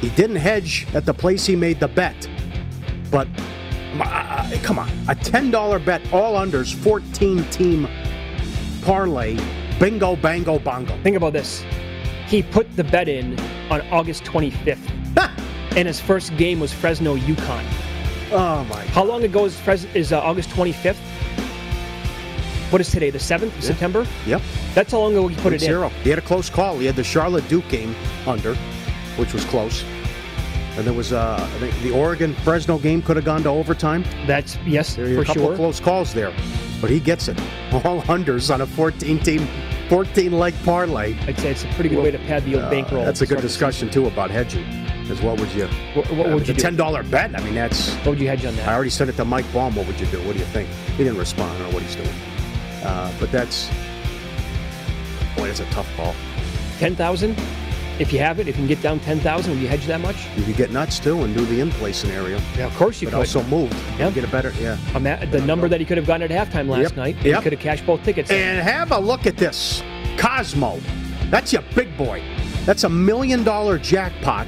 [0.00, 2.28] He didn't hedge at the place he made the bet,
[3.10, 3.28] but
[4.00, 7.88] uh, come on, a $10 bet, all unders, 14 team
[8.82, 9.38] parlay,
[9.78, 11.00] bingo, bango, bongo.
[11.02, 11.64] Think about this.
[12.26, 13.38] He put the bet in
[13.70, 14.90] on August 25th,
[15.76, 17.64] and his first game was Fresno UConn.
[18.32, 18.82] Oh my!
[18.86, 20.96] How long ago is Fres- is uh, August 25th?
[22.70, 23.10] What is today?
[23.10, 24.04] The 7th of September.
[24.26, 24.42] Yep.
[24.74, 25.68] That's how long ago he put it in.
[25.68, 25.90] zero.
[26.02, 26.78] He had a close call.
[26.78, 27.94] He had the Charlotte Duke game
[28.26, 28.54] under,
[29.16, 29.84] which was close.
[30.76, 31.48] And there was uh,
[31.84, 34.02] the Oregon Fresno game could have gone to overtime.
[34.26, 35.52] That's yes, There for a couple sure.
[35.52, 36.32] of close calls there,
[36.80, 37.38] but he gets it.
[37.72, 39.46] All unders on a 14 team,
[39.88, 41.14] 14 leg parlay.
[41.26, 43.04] I'd say it's a pretty good way to pad the old Uh, bankroll.
[43.04, 44.64] that's a good discussion too about hedging.
[45.10, 45.66] Is what would you?
[45.94, 46.60] What, what would you do?
[46.60, 47.38] ten dollar bet?
[47.38, 47.90] I mean, that's.
[47.96, 48.66] What would you hedge on that?
[48.68, 49.74] I already sent it to Mike Baum.
[49.76, 50.18] What would you do?
[50.22, 50.66] What do you think?
[50.96, 51.50] He didn't respond.
[51.52, 52.08] I don't know what he's doing.
[52.82, 53.68] Uh, but that's.
[55.36, 56.14] Boy, that's a tough call.
[56.78, 57.36] Ten thousand.
[57.98, 60.00] If you have it, if you can get down ten thousand, would you hedge that
[60.00, 60.16] much?
[60.36, 62.38] You could get nuts too and do the in play scenario.
[62.56, 63.18] Yeah, of course you but could.
[63.20, 63.72] also move.
[63.98, 64.10] Yeah.
[64.10, 64.52] Get a better.
[64.60, 64.76] Yeah.
[65.26, 67.16] The number that he could have gotten at halftime last Yep, night.
[67.22, 67.36] yep.
[67.36, 68.30] He could have cashed both tickets.
[68.32, 69.82] And have a look at this.
[70.16, 70.80] Cosmo.
[71.30, 72.22] That's your big boy.
[72.64, 74.46] That's a million dollar jackpot.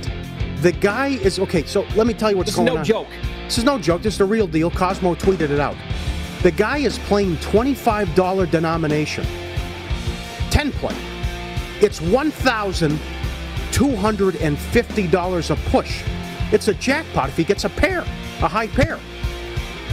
[0.62, 2.84] The guy is okay, so let me tell you what's This is going no on.
[2.84, 3.08] joke.
[3.44, 4.02] This is no joke.
[4.02, 4.70] This is the real deal.
[4.70, 5.76] Cosmo tweeted it out.
[6.42, 9.24] The guy is playing $25 denomination.
[10.50, 10.96] 10 play.
[11.80, 12.00] It's
[13.76, 16.02] $1,250 a push.
[16.50, 18.98] It's a jackpot if he gets a pair, a high pair.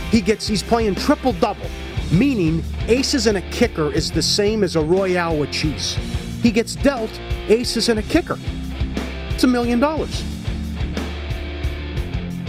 [0.10, 1.68] He gets he's playing triple double,
[2.12, 5.98] meaning aces and a kicker is the same as a royale with cheese.
[6.42, 7.12] He gets dealt
[7.50, 8.40] aces and a kicker.
[9.32, 10.22] It's a million dollars.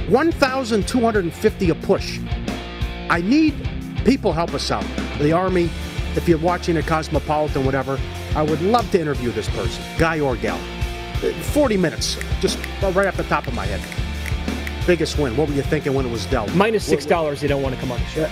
[0.09, 2.21] 1,250 a push.
[3.11, 3.55] I need
[4.05, 4.87] people help us out.
[5.19, 5.69] The Army,
[6.15, 7.99] if you're watching a Cosmopolitan, whatever,
[8.37, 10.61] I would love to interview this person, guy or gal.
[11.25, 13.81] Uh, 40 minutes, just right off the top of my head.
[14.87, 15.37] Biggest win.
[15.37, 16.55] What were you thinking when it was dealt?
[16.55, 18.29] Minus six dollars, they don't want to come on the show.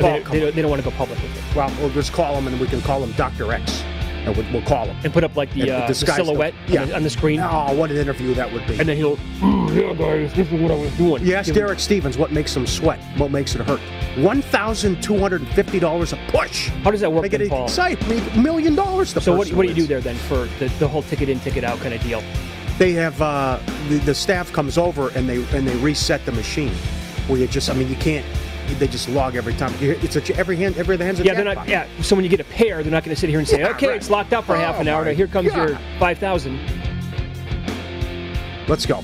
[0.00, 1.56] Well, they, come they don't, they don't want to go public with it.
[1.56, 3.52] Well, we'll just call them, and we can call them Dr.
[3.52, 3.82] X.
[4.26, 4.96] And we'll, we'll call him.
[5.04, 6.14] And put up like the, uh, the them.
[6.16, 6.82] silhouette Yeah.
[6.82, 7.40] on, the, on the screen.
[7.40, 8.78] Oh, what an interview that would be.
[8.78, 11.24] And then he'll, "Mm, yeah, guys, this is what I was doing.
[11.26, 13.80] You ask Give Derek Stevens what makes him sweat, what makes it hurt.
[14.16, 16.68] $1,250 a push.
[16.68, 17.64] How does that work, Make it Paul?
[17.64, 18.20] exciting.
[18.20, 20.86] A million dollars the So what, what do you do there then for the, the
[20.88, 22.22] whole ticket in, ticket out kind of deal?
[22.78, 23.58] They have uh,
[23.88, 26.72] the, the staff comes over and they and they reset the machine.
[27.28, 28.26] Where you just, I mean, you can't.
[28.78, 29.72] They just log every time.
[29.80, 31.66] It's a, every hand, every other hand's a Yeah, they're not.
[31.66, 31.68] jackpot.
[31.68, 33.60] Yeah, so when you get a pair, they're not going to sit here and say,
[33.60, 33.96] Yeah, "Okay, right.
[33.96, 35.04] it's locked up for half Oh, an hour.
[35.04, 36.58] Now here comes your five thousand.
[38.68, 39.02] Let's go.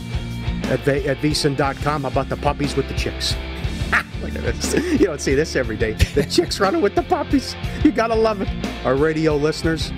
[0.71, 3.35] At, v- at vsin.com, how about the puppies with the chicks?
[4.23, 4.75] Look at this.
[4.75, 5.93] You don't see this every day.
[5.95, 7.57] The chicks running with the puppies.
[7.83, 8.49] You gotta love it.
[8.85, 9.93] Our radio listeners,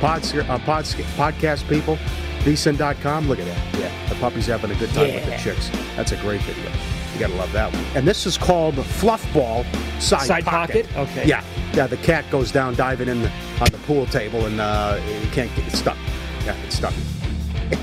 [0.00, 1.96] pods, uh, pods, podcast people,
[2.40, 3.28] vsin.com.
[3.28, 3.78] Look at that.
[3.78, 5.70] Yeah, the puppies having a good time with the chicks.
[5.96, 6.70] That's a great video.
[7.14, 7.84] You gotta love that one.
[7.94, 9.64] And this is called Fluffball
[10.00, 10.86] Side, Side pocket?
[10.96, 11.26] Okay.
[11.26, 11.86] Yeah, yeah.
[11.86, 15.54] The cat goes down diving in the, on the pool table and uh, you can't
[15.56, 15.96] get it stuck.
[16.44, 16.94] Yeah, it's stuck.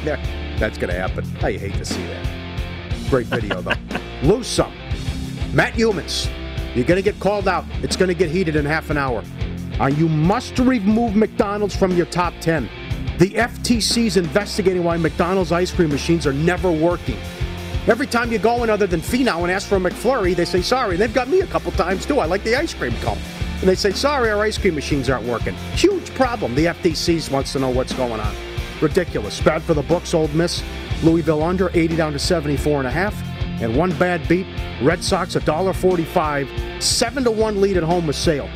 [0.03, 0.19] There.
[0.58, 1.26] That's gonna happen.
[1.41, 3.10] I hate to see that.
[3.10, 3.74] Great video though.
[4.24, 4.74] Lose some.
[5.54, 6.30] Matt Youmans,
[6.76, 7.65] you're going to get called out.
[7.82, 9.24] It's going to get heated in half an hour.
[9.80, 12.70] Uh, you must remove McDonald's from your top 10.
[13.17, 17.17] The FTC is investigating why McDonald's ice cream machines are never working.
[17.88, 20.62] Every time you go in other than Finau and ask for a McFlurry, they say
[20.62, 20.91] sorry.
[20.91, 22.20] And they've got me a couple times too.
[22.20, 23.17] I like the ice cream cone.
[23.60, 25.56] And they say, sorry, our ice cream machines aren't working.
[25.74, 26.54] Huge problem.
[26.54, 28.36] The FTC wants to know what's going on.
[28.82, 29.42] Ridiculous.
[29.42, 30.63] Bad for the books, Ole Miss.
[31.04, 33.16] Louisville under, 80 down to 74 and a half.
[33.62, 34.46] And one bad beat.
[34.82, 36.82] Red Sox $1.45.
[36.82, 38.50] 7 to 1 lead at home with Sale.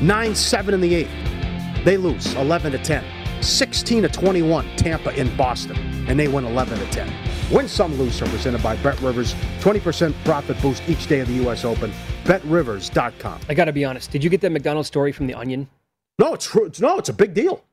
[0.00, 1.84] 9 7 in the eighth.
[1.84, 3.04] They lose 11 to 10.
[3.42, 5.76] 16 to 21, Tampa in Boston.
[6.08, 7.12] And they win 11 to 10.
[7.52, 8.28] Win some, lose some.
[8.30, 9.34] Presented by Bet Rivers.
[9.60, 11.64] 20% profit boost each day of the U.S.
[11.64, 11.92] Open.
[12.24, 13.40] BetRivers.com.
[13.48, 14.10] I got to be honest.
[14.10, 15.68] Did you get that McDonald's story from the Onion?
[16.18, 16.70] No, it's true.
[16.80, 17.64] No, it's a big deal.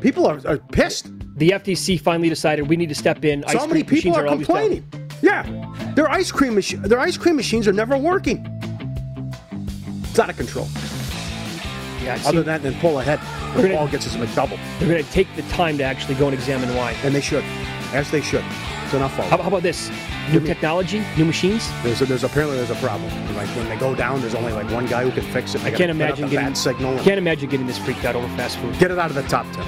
[0.00, 1.10] People are, are pissed.
[1.36, 3.42] The FTC finally decided we need to step in.
[3.48, 4.92] so Ice many cream people machines are complaining.
[5.22, 8.46] Yeah, their ice cream machine, their ice cream machines are never working.
[10.04, 10.66] It's out of control.
[12.02, 13.20] Yeah, I've Other than that, then pull ahead.
[13.54, 14.58] The gonna- ball gets his double.
[14.78, 16.92] they're going to take the time to actually go and examine why.
[17.04, 17.44] and they should,
[17.92, 18.44] as they should.
[18.90, 19.88] It's enough of How, how about this?
[20.32, 21.70] New technology, new machines.
[21.84, 23.08] There's, a, there's apparently there's a problem.
[23.36, 25.60] Like when they go down, there's only like one guy who can fix it.
[25.60, 26.98] I can't gotta put out imagine getting signal.
[26.98, 28.76] Can't imagine getting this freaked out over fast food.
[28.80, 29.64] Get it out of the top ten.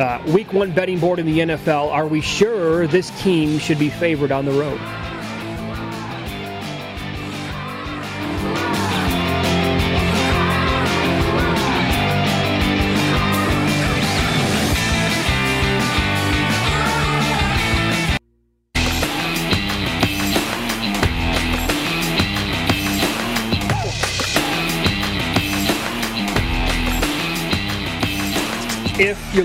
[0.00, 1.92] Uh, week one betting board in the NFL.
[1.92, 4.80] Are we sure this team should be favored on the road?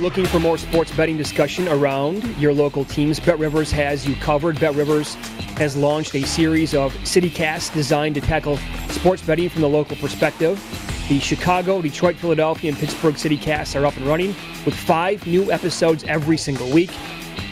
[0.02, 4.60] Looking for more sports betting discussion around your local teams, Bet Rivers has you covered.
[4.60, 5.14] Bet Rivers
[5.58, 8.58] has launched a series of CityCasts designed to tackle
[8.90, 10.60] sports betting from the local perspective.
[11.08, 14.30] The Chicago, Detroit, Philadelphia, and Pittsburgh CityCasts are up and running
[14.66, 16.92] with five new episodes every single week.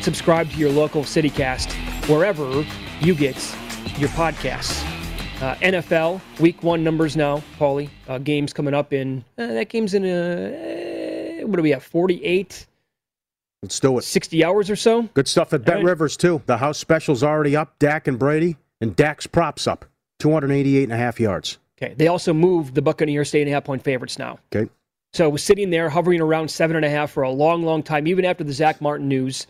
[0.02, 1.72] Subscribe to your local CityCast
[2.10, 2.66] wherever
[3.00, 3.36] you get
[4.00, 4.84] your podcasts.
[5.42, 7.90] Uh, NFL Week One numbers now, Paulie.
[8.08, 10.79] Uh, games coming up in uh, that game's in a
[11.50, 11.84] what do we have?
[11.84, 12.68] Forty-eight,
[13.62, 14.04] Let's do it.
[14.04, 15.04] 60 hours or so.
[15.14, 15.84] Good stuff at Bet right.
[15.84, 16.42] Rivers too.
[16.46, 17.78] The house special's already up.
[17.80, 19.86] Dak and Brady, and Dak's props up.
[20.20, 21.58] 288 and a half yards.
[21.82, 21.94] Okay.
[21.96, 24.40] They also moved the Buccaneers to eight and a half point favorites now.
[24.54, 24.70] Okay.
[25.14, 27.84] So it was sitting there hovering around seven and a half for a long, long
[27.84, 29.48] time, even after the Zach Martin news,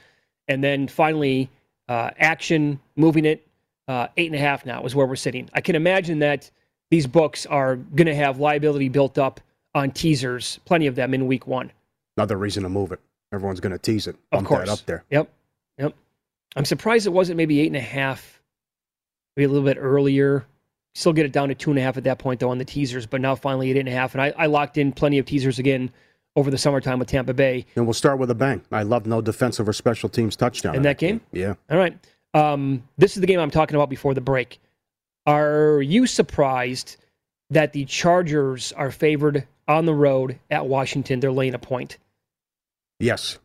[0.47, 1.49] and then finally
[1.87, 3.45] uh, action moving it
[3.87, 5.49] uh, eight and a half now is where we're sitting.
[5.53, 6.49] I can imagine that
[6.91, 9.41] these books are going to have liability built up
[9.75, 11.71] on teasers, plenty of them in week one.
[12.19, 12.99] Another reason to move it.
[13.31, 14.17] Everyone's going to tease it.
[14.33, 14.67] Of course.
[14.69, 15.05] up there.
[15.09, 15.31] Yep.
[15.77, 15.95] Yep.
[16.57, 18.41] I'm surprised it wasn't maybe eight and a half,
[19.37, 20.45] maybe a little bit earlier.
[20.95, 22.65] Still get it down to two and a half at that point, though, on the
[22.65, 24.15] teasers, but now finally eight and a half.
[24.15, 25.91] And I, I locked in plenty of teasers again
[26.35, 27.65] over the summertime with Tampa Bay.
[27.77, 28.61] And we'll start with a bang.
[28.69, 31.21] I love no defensive or special teams touchdown In that game?
[31.31, 31.53] Yeah.
[31.69, 31.97] All right.
[32.33, 34.59] Um, this is the game I'm talking about before the break.
[35.25, 36.97] Are you surprised
[37.49, 41.19] that the Chargers are favored on the road at Washington?
[41.19, 41.97] They're laying a point.
[42.99, 43.39] Yes.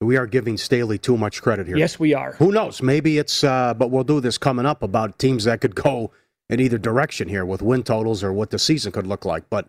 [0.00, 1.76] We are giving Staley too much credit here.
[1.76, 2.32] Yes, we are.
[2.34, 2.82] Who knows?
[2.82, 6.10] Maybe it's, uh, but we'll do this coming up about teams that could go
[6.48, 9.48] in either direction here with win totals or what the season could look like.
[9.48, 9.68] But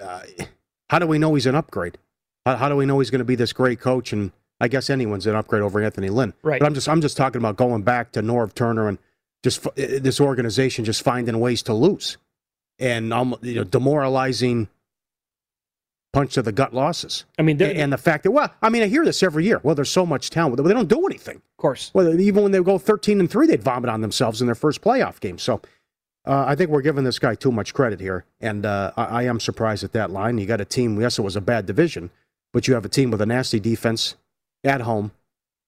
[0.00, 0.22] uh,
[0.88, 1.98] how do we know he's an upgrade?
[2.46, 4.12] How, how do we know he's going to be this great coach?
[4.12, 6.34] And I guess anyone's an upgrade over Anthony Lynn.
[6.42, 6.60] Right.
[6.60, 8.98] But I'm just I'm just talking about going back to Norv Turner and
[9.42, 12.16] just f- uh, this organization just finding ways to lose
[12.78, 14.68] and um, you know demoralizing
[16.12, 17.24] punch to the gut losses.
[17.38, 19.60] I mean, and, the fact that well, I mean, I hear this every year.
[19.62, 21.36] Well, there's so much talent, but they don't do anything.
[21.36, 21.90] Of course.
[21.94, 24.80] Well, even when they go 13 and three, they'd vomit on themselves in their first
[24.80, 25.38] playoff game.
[25.38, 25.60] So.
[26.26, 29.22] Uh, I think we're giving this guy too much credit here, and uh, I, I
[29.22, 30.36] am surprised at that line.
[30.36, 31.00] You got a team.
[31.00, 32.10] Yes, it was a bad division,
[32.52, 34.14] but you have a team with a nasty defense
[34.62, 35.12] at home.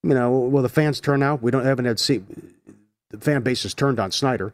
[0.03, 1.41] You know, will the fans turn out?
[1.41, 2.25] We don't haven't had see
[3.09, 4.53] the fan base has turned on Snyder,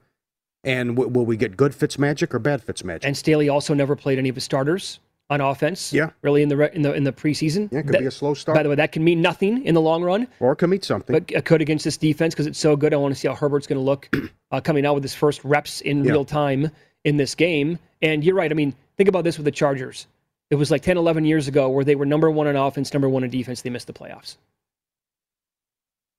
[0.63, 3.05] and w- will we get good Fitz magic or bad Fitz magic?
[3.05, 5.93] And Staley also never played any of his starters on offense.
[5.93, 7.71] Yeah, really in the re- in the in the preseason.
[7.73, 8.57] Yeah, it could That- be a slow start.
[8.57, 10.83] By the way, that can mean nothing in the long run, or it could mean
[10.83, 11.13] something.
[11.15, 12.93] but it could against this defense because it's so good.
[12.95, 14.09] I want to see how Herbert's going to look
[14.51, 16.13] uh, coming out with his first reps in Yeah.
[16.13, 16.71] real time
[17.05, 17.79] in this game.
[18.03, 18.51] And you're right.
[18.51, 20.07] I mean, think about this with the Chargers.
[20.51, 23.09] It was like 10, 11 years ago where they were number one in offense, number
[23.09, 23.63] one in defense.
[23.63, 24.37] They missed the playoffs.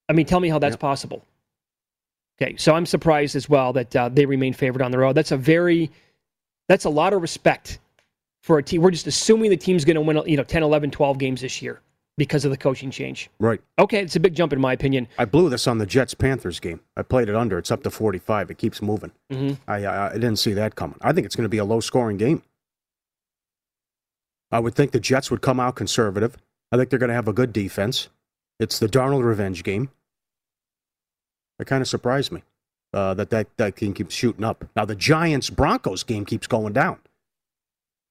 [0.10, 1.24] I mean, tell me how that's possible.
[2.42, 5.14] Okay, so I'm surprised as well that uh, they remain favored on the road.
[5.14, 5.90] That's a very,
[6.68, 7.80] that's a lot of respect
[8.48, 8.82] for a team.
[8.82, 11.62] We're just assuming the team's going to win, you know, 10, 11, 12 games this
[11.62, 11.82] year
[12.18, 13.30] because of the coaching change.
[13.40, 13.62] right.
[13.78, 15.08] Okay, it's a big jump in my opinion.
[15.20, 16.80] I blew this on the Jets Panthers game.
[16.96, 17.60] I played it under.
[17.60, 18.50] It's up to 45.
[18.50, 19.12] It keeps moving.
[19.32, 19.58] Mhm.
[19.68, 20.98] I, I I didn't see that coming.
[21.02, 22.42] I think it's going to be a low scoring game.
[24.52, 26.38] I would think the Jets would come out conservative.
[26.72, 28.08] I think they're going to have a good defense.
[28.60, 29.90] It's the Darnold revenge game.
[31.60, 32.44] It kind of surprised me
[32.94, 34.66] uh, that, that that game keeps shooting up.
[34.76, 36.98] Now the Giants Broncos game keeps going down,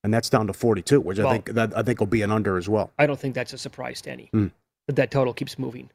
[0.05, 2.31] and that's down to 42, which Well- I think that I think will be an
[2.31, 2.91] under as well.
[2.99, 4.47] I don't think that's a surprise to any Hmm.
[4.87, 5.91] that that total keeps moving.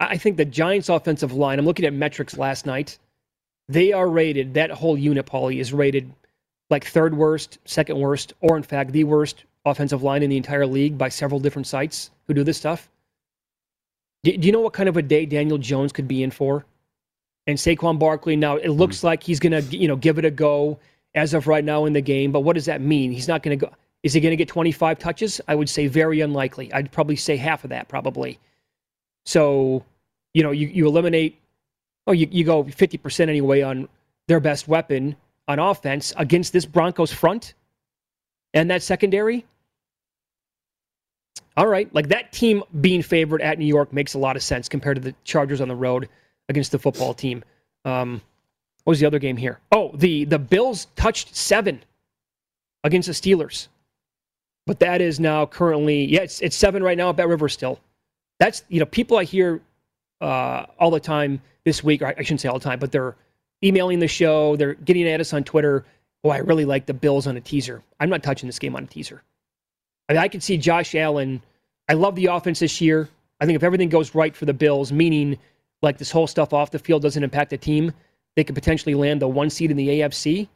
[0.00, 1.58] I think the Giants' offensive line.
[1.58, 2.98] I'm looking at metrics last night.
[3.68, 4.54] They are rated.
[4.54, 6.12] That whole unit, Paulie, is rated
[6.70, 10.66] like third worst, second worst, or in fact the worst offensive line in the entire
[10.66, 12.90] league by several different sites who do this stuff.
[14.24, 16.64] Do, do you know what kind of a day Daniel Jones could be in for?
[17.46, 18.34] And Saquon Barkley.
[18.36, 20.78] Now it looks like he's gonna, you know, give it a go
[21.14, 22.32] as of right now in the game.
[22.32, 23.12] But what does that mean?
[23.12, 23.70] He's not gonna go.
[24.02, 25.40] Is he going to get 25 touches?
[25.46, 26.72] I would say very unlikely.
[26.72, 28.38] I'd probably say half of that, probably.
[29.24, 29.84] So,
[30.34, 31.38] you know, you, you eliminate,
[32.06, 33.88] oh, you, you go 50% anyway on
[34.26, 35.14] their best weapon
[35.46, 37.54] on offense against this Broncos front
[38.54, 39.44] and that secondary.
[41.56, 41.92] All right.
[41.94, 45.02] Like that team being favored at New York makes a lot of sense compared to
[45.02, 46.08] the Chargers on the road
[46.48, 47.44] against the football team.
[47.84, 48.20] Um,
[48.84, 49.60] what was the other game here?
[49.70, 51.82] Oh, the, the Bills touched seven
[52.84, 53.68] against the Steelers.
[54.66, 57.80] But that is now currently, yeah, it's, it's seven right now at Bet River still.
[58.38, 59.60] That's, you know, people I hear
[60.20, 63.16] uh, all the time this week, or I shouldn't say all the time, but they're
[63.62, 65.84] emailing the show, they're getting at us on Twitter.
[66.24, 67.82] Oh, I really like the Bills on a teaser.
[67.98, 69.22] I'm not touching this game on a teaser.
[70.08, 71.42] I, mean, I could see Josh Allen.
[71.88, 73.08] I love the offense this year.
[73.40, 75.38] I think if everything goes right for the Bills, meaning
[75.82, 77.92] like this whole stuff off the field doesn't impact the team,
[78.36, 80.48] they could potentially land the one seed in the AFC.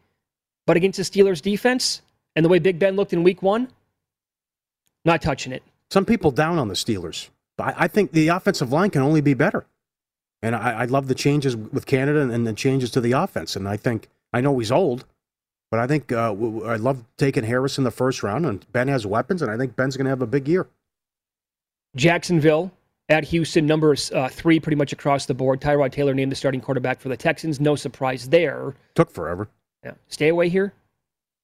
[0.66, 2.02] But against the Steelers defense
[2.34, 3.68] and the way Big Ben looked in week one,
[5.04, 5.62] not touching it.
[5.90, 7.28] Some people down on the Steelers.
[7.58, 9.66] I, I think the offensive line can only be better.
[10.42, 13.56] And I, I love the changes with Canada and, the changes to the offense.
[13.56, 15.04] And I think, I know he's old,
[15.70, 16.32] but I think uh,
[16.64, 18.44] I love taking Harris in the first round.
[18.44, 20.66] And Ben has weapons, and I think Ben's going to have a big year.
[21.94, 22.72] Jacksonville
[23.08, 25.60] at Houston, number uh, three pretty much across the board.
[25.60, 27.60] Tyrod Taylor named the starting quarterback for the Texans.
[27.60, 28.74] No surprise there.
[28.94, 29.48] Took forever.
[29.84, 29.92] Yeah.
[30.08, 30.72] Stay away here.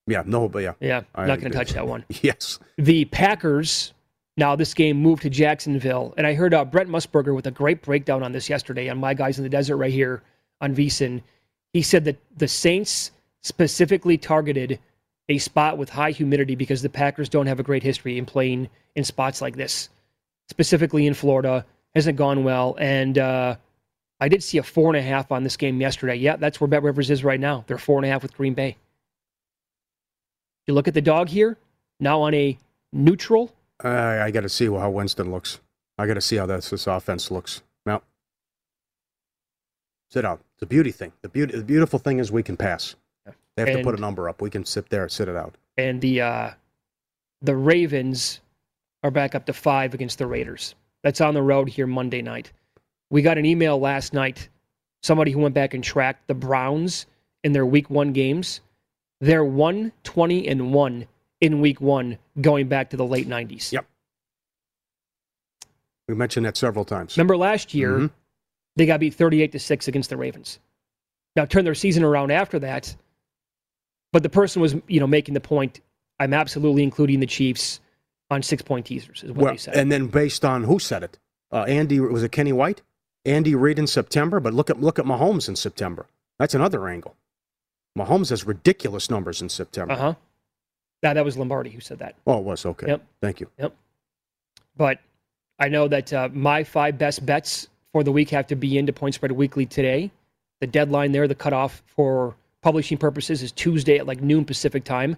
[0.06, 0.72] Yeah, no, but yeah.
[0.80, 2.04] Yeah, I not going to touch that one.
[2.22, 2.58] Yes.
[2.76, 3.92] The Packers.
[4.38, 7.82] Now this game moved to Jacksonville, and I heard uh, Brent Musburger with a great
[7.82, 10.22] breakdown on this yesterday on my guys in the desert right here
[10.62, 11.22] on VSiN.
[11.74, 13.10] He said that the Saints
[13.42, 14.78] specifically targeted
[15.28, 18.70] a spot with high humidity because the Packers don't have a great history in playing
[18.96, 19.90] in spots like this,
[20.52, 21.64] specifically in Florida.
[21.94, 23.56] Hasn't gone well, and uh,
[24.20, 26.14] I did see a four and a half on this game yesterday.
[26.14, 27.64] Yeah, that's where Bet Rivers is right now.
[27.66, 28.76] They're four and a half with Green Bay.
[30.66, 31.58] You look at the dog here
[32.00, 32.58] now on a
[32.92, 33.54] neutral.
[33.82, 35.60] I, I got to see how Winston looks.
[35.98, 37.62] I got to see how this, this offense looks.
[37.84, 38.00] Now,
[40.08, 40.40] sit out.
[40.54, 41.12] It's a beauty thing.
[41.20, 42.94] The, beauty, the beautiful thing is we can pass.
[43.56, 44.40] They have to put a number up.
[44.40, 45.56] We can sit there and sit it out.
[45.76, 46.50] and the uh,
[47.42, 48.40] the Ravens
[49.02, 50.74] are back up to five against the Raiders.
[51.02, 52.52] That's on the road here Monday night.
[53.10, 54.48] We got an email last night.
[55.02, 57.06] Somebody who went back and tracked the Browns
[57.42, 58.60] in their Week One games.
[59.20, 61.06] They're one twenty and one
[61.40, 63.72] in Week One, going back to the late nineties.
[63.72, 63.84] Yep.
[66.08, 67.16] We mentioned that several times.
[67.16, 68.10] Remember last year Mhm.
[68.76, 70.58] they got beat thirty eight to six against the Ravens.
[71.34, 72.94] now turn their season around after that.
[74.12, 75.80] But the person was, you know, making the point.
[76.20, 77.80] I'm absolutely including the Chiefs
[78.32, 79.74] on six point teasers, is what Well, they said.
[79.76, 81.18] and then based on who said it,
[81.52, 82.82] uh, Andy was it Kenny White,
[83.24, 86.06] Andy Reid in September, but look at look at Mahomes in September.
[86.38, 87.14] That's another angle.
[87.98, 89.92] Mahomes has ridiculous numbers in September.
[89.94, 90.14] Uh huh.
[91.02, 92.14] That that was Lombardi who said that.
[92.26, 92.86] Oh, it was okay.
[92.88, 93.06] Yep.
[93.20, 93.50] Thank you.
[93.58, 93.74] Yep.
[94.76, 94.98] But
[95.58, 98.92] I know that uh, my five best bets for the week have to be into
[98.92, 100.10] Point Spread Weekly today.
[100.60, 105.16] The deadline there, the cutoff for publishing purposes, is Tuesday at like noon Pacific time.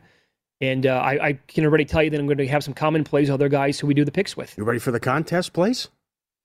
[0.61, 3.05] And uh, I, I can already tell you that I'm going to have some common
[3.05, 4.57] plays, other guys who we do the picks with.
[4.57, 5.89] You ready for the contest, please?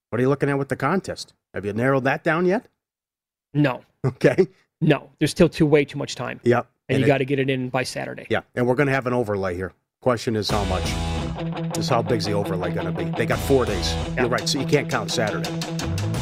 [0.09, 1.33] What are you looking at with the contest?
[1.53, 2.67] Have you narrowed that down yet?
[3.53, 4.47] No, Okay.
[4.81, 6.67] no, there's still too way too much time, Yep.
[6.89, 8.25] and, you got to get it in by Saturday.
[8.29, 9.73] Yeah, and we're going to have an overlay here.
[10.01, 10.83] Question is how much?
[11.77, 13.05] Is how big's the overlay going to be?
[13.11, 13.93] They got four days.
[13.93, 14.21] Yeah.
[14.21, 15.49] You're right, so you can't count Saturday.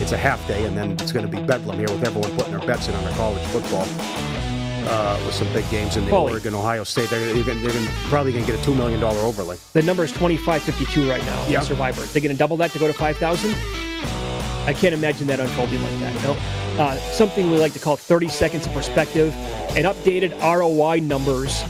[0.02, 2.52] It's a half day, and then it's going to be bedlam here with everyone putting
[2.58, 3.86] their bets in on their college football.
[4.90, 6.12] Uh, with some big games in the.
[6.16, 9.02] Oregon, Ohio State, they're, they're, gonna, they're gonna, probably going to get a two million
[9.02, 9.58] dollar overlay.
[9.74, 11.60] The number is 2552 right now Yeah.
[11.60, 12.02] Survivor.
[12.04, 13.52] They're going to double that to go to 5,000.
[14.66, 16.24] I can't imagine that unfolding like that.
[16.24, 16.38] No.
[16.82, 19.34] Uh, something we like to call 30 seconds of perspective
[19.76, 21.64] and updated ROI numbers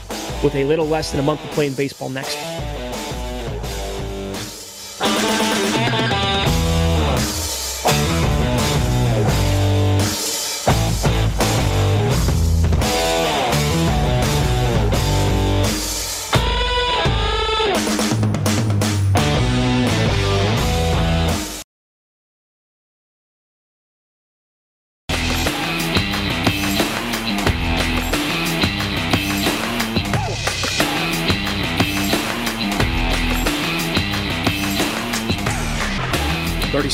[0.43, 2.37] with a little less than a month of playing baseball next.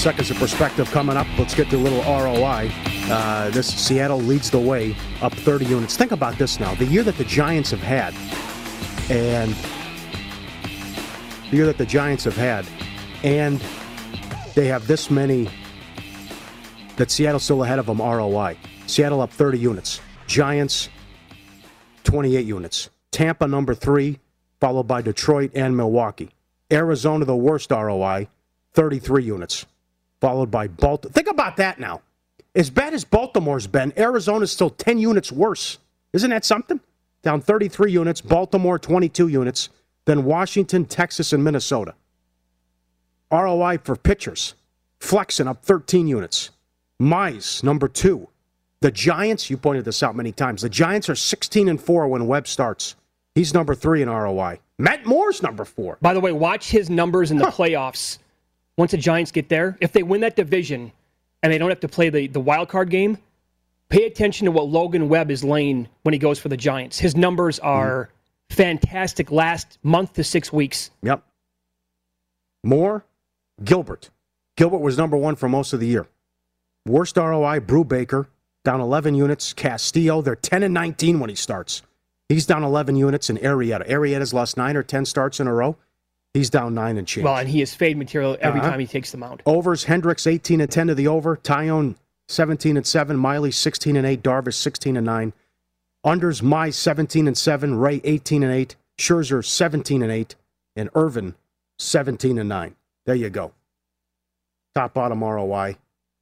[0.04, 1.26] Seconds of perspective coming up.
[1.40, 2.70] Let's get to a little ROI.
[3.10, 5.96] Uh, this Seattle leads the way, up 30 units.
[5.96, 8.14] Think about this now: the year that the Giants have had,
[9.10, 9.56] and
[11.50, 12.68] the year that the Giants have had,
[13.24, 13.64] and
[14.56, 15.50] they have this many
[16.98, 18.58] that Seattle's still ahead of them ROI.
[18.88, 20.02] Seattle up 30 units.
[20.28, 20.90] Giants
[22.04, 22.90] 28 units.
[23.12, 24.20] Tampa number three,
[24.60, 26.32] followed by Detroit and Milwaukee.
[26.70, 28.28] Arizona the worst ROI,
[28.74, 29.66] 33 units,
[30.24, 31.12] followed by Baltimore.
[31.12, 32.02] Think about that now.
[32.56, 35.80] As bad as Baltimore's been, Arizona's still 10 units worse.
[36.14, 36.80] Isn't that something?
[37.24, 39.68] Down 33 units, Baltimore 22 units,
[40.06, 41.94] then Washington, Texas, and Minnesota.
[43.34, 44.56] ROI for pitchers,
[45.02, 46.52] Flexen up 13 units.
[47.02, 48.30] Mize, number two.
[48.80, 50.62] The Giants, you pointed this out many times.
[50.62, 52.96] The Giants are 16 and 4 when Webb starts.
[53.36, 54.60] He's number three in ROI.
[54.80, 55.98] Matt Moore's number four.
[56.02, 58.20] By the way, watch his numbers in the playoffs.
[58.78, 60.92] Once the Giants get there, if they win that division
[61.42, 63.18] and they don't have to play the, the wild card game,
[63.90, 66.98] pay attention to what Logan Webb is laying when he goes for the Giants.
[66.98, 67.68] His numbers mm-hmm.
[67.68, 68.10] are
[68.50, 70.92] fantastic last month to six weeks.
[71.04, 71.24] Yep.
[72.64, 73.06] More,
[73.64, 74.10] Gilbert.
[74.56, 76.08] Gilbert was number one for most of the year.
[76.86, 78.28] Worst ROI, Brubaker,
[78.64, 79.54] down 11 units.
[79.54, 81.82] Castillo, they're 10 and 19 when he starts.
[82.30, 83.30] He's down 11 units.
[83.30, 83.88] And Arrieta.
[83.88, 85.78] Arrieta's lost nine or 10 starts in a row.
[86.34, 87.26] He's down nine and change.
[87.26, 88.72] Well, and he is fade material every Uh-huh.
[88.72, 89.44] time he takes the mound.
[89.46, 91.38] Overs, Hendricks 18 and 10 to the over.
[91.38, 91.96] Taillon
[92.28, 93.16] 17 and 7.
[93.18, 94.24] Miley 16 and 8.
[94.24, 95.34] Darvish 16 and 9.
[96.06, 97.76] Unders, My 17 and 7.
[97.76, 98.76] Ray 18 and 8.
[98.98, 100.36] Scherzer 17 and 8.
[100.76, 101.36] And Irvin
[101.78, 102.76] 17 and 9.
[103.06, 103.54] There you go.
[104.74, 105.78] Top bottom ROI.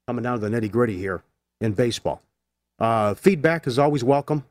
[0.07, 1.23] Coming down to the nitty gritty here
[1.61, 2.21] in baseball.
[2.79, 4.43] Uh, feedback is always welcome.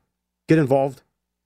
[0.48, 1.02] Get involved.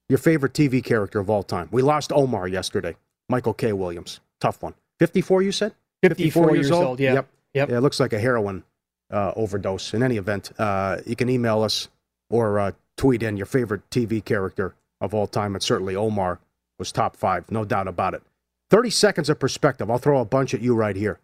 [0.09, 1.69] Your favorite TV character of all time.
[1.73, 2.95] We lost Omar yesterday.
[3.29, 3.73] Michael K.
[3.73, 4.21] Williams.
[4.41, 4.75] Tough one.
[4.99, 5.75] 54, you said?
[6.03, 7.15] 54 years old, yeah.
[7.15, 7.29] Yep.
[7.55, 7.69] Yep.
[7.71, 8.65] Yeah, it looks like a heroin
[9.11, 9.95] uh, overdose.
[9.95, 11.89] In any event, uh, you can email us
[12.29, 15.55] or uh, tweet in your favorite TV character of all time.
[15.55, 16.41] And certainly Omar
[16.79, 18.23] was top five, no doubt about it.
[18.71, 19.91] 30 seconds of perspective.
[19.91, 21.21] I'll throw a bunch at you right here.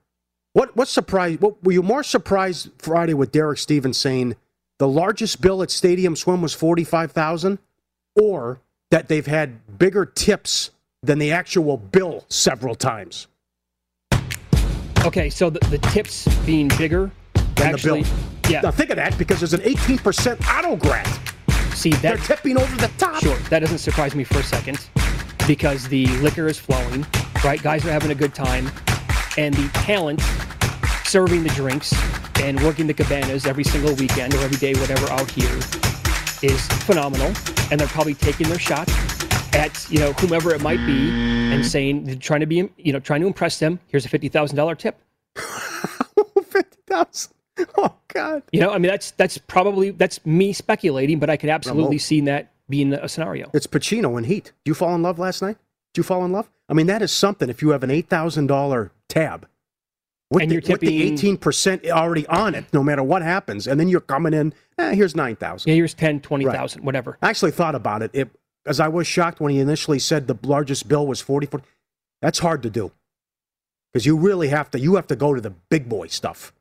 [0.53, 1.41] What what surprised?
[1.41, 4.35] What, were you more surprised Friday with Derek Stevens saying
[4.79, 7.61] the largest bill at Stadium Swim was forty five thousand,
[8.21, 10.71] or that they've had bigger tips
[11.03, 13.27] than the actual bill several times?
[15.07, 17.11] Okay, so the, the tips being bigger,
[17.55, 18.09] Than actually, the
[18.43, 18.51] bill.
[18.51, 18.61] yeah.
[18.61, 21.09] Now think of that because there's an eighteen percent auto grant.
[21.73, 23.23] See They're that tipping over the top.
[23.23, 24.79] Sure, that doesn't surprise me for a second
[25.47, 27.07] because the liquor is flowing,
[27.43, 27.63] right?
[27.63, 28.71] Guys are having a good time,
[29.39, 30.21] and the talent
[31.05, 31.95] serving the drinks
[32.41, 35.57] and working the cabanas every single weekend or every day, whatever, out here
[36.43, 37.33] is phenomenal.
[37.71, 38.89] And they're probably taking their shot
[39.55, 43.21] at you know whomever it might be and saying trying to be you know trying
[43.21, 43.81] to impress them.
[43.89, 44.99] Here's a fifty thousand dollar tip.
[46.45, 47.33] Fifty thousand.
[47.77, 48.43] Oh God.
[48.53, 52.21] You know, I mean, that's that's probably that's me speculating, but I could absolutely see
[52.23, 53.51] that being a scenario.
[53.53, 54.45] It's Pacino in Heat.
[54.65, 55.59] Did you fall in love last night?
[55.93, 56.51] Did you fall in love?
[56.69, 57.49] I mean, that is something.
[57.51, 59.47] If you have an eight thousand dollar tab,
[60.31, 63.67] with And the, you're with the eighteen percent already on it, no matter what happens,
[63.67, 64.55] and then you're coming in.
[64.79, 65.69] Eh, here's nine thousand.
[65.69, 67.19] Yeah, here's 10, 20,000, whatever.
[67.21, 68.11] I actually thought about it.
[68.15, 68.31] It
[68.67, 71.63] as I was shocked when he initially said the largest bill was forty four.
[72.23, 72.93] That's hard to do
[73.93, 74.81] because you really have to.
[74.81, 76.53] You have to go to the big boy stuff.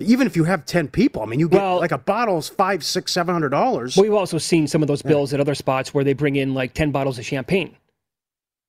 [0.00, 2.84] Even if you have ten people, I mean, you get Well- like a bottle's five,
[2.84, 3.96] six, seven hundred dollars.
[3.96, 6.74] We've also seen some of those bills at other spots where they bring in like
[6.74, 7.76] 10 bottles of champagne.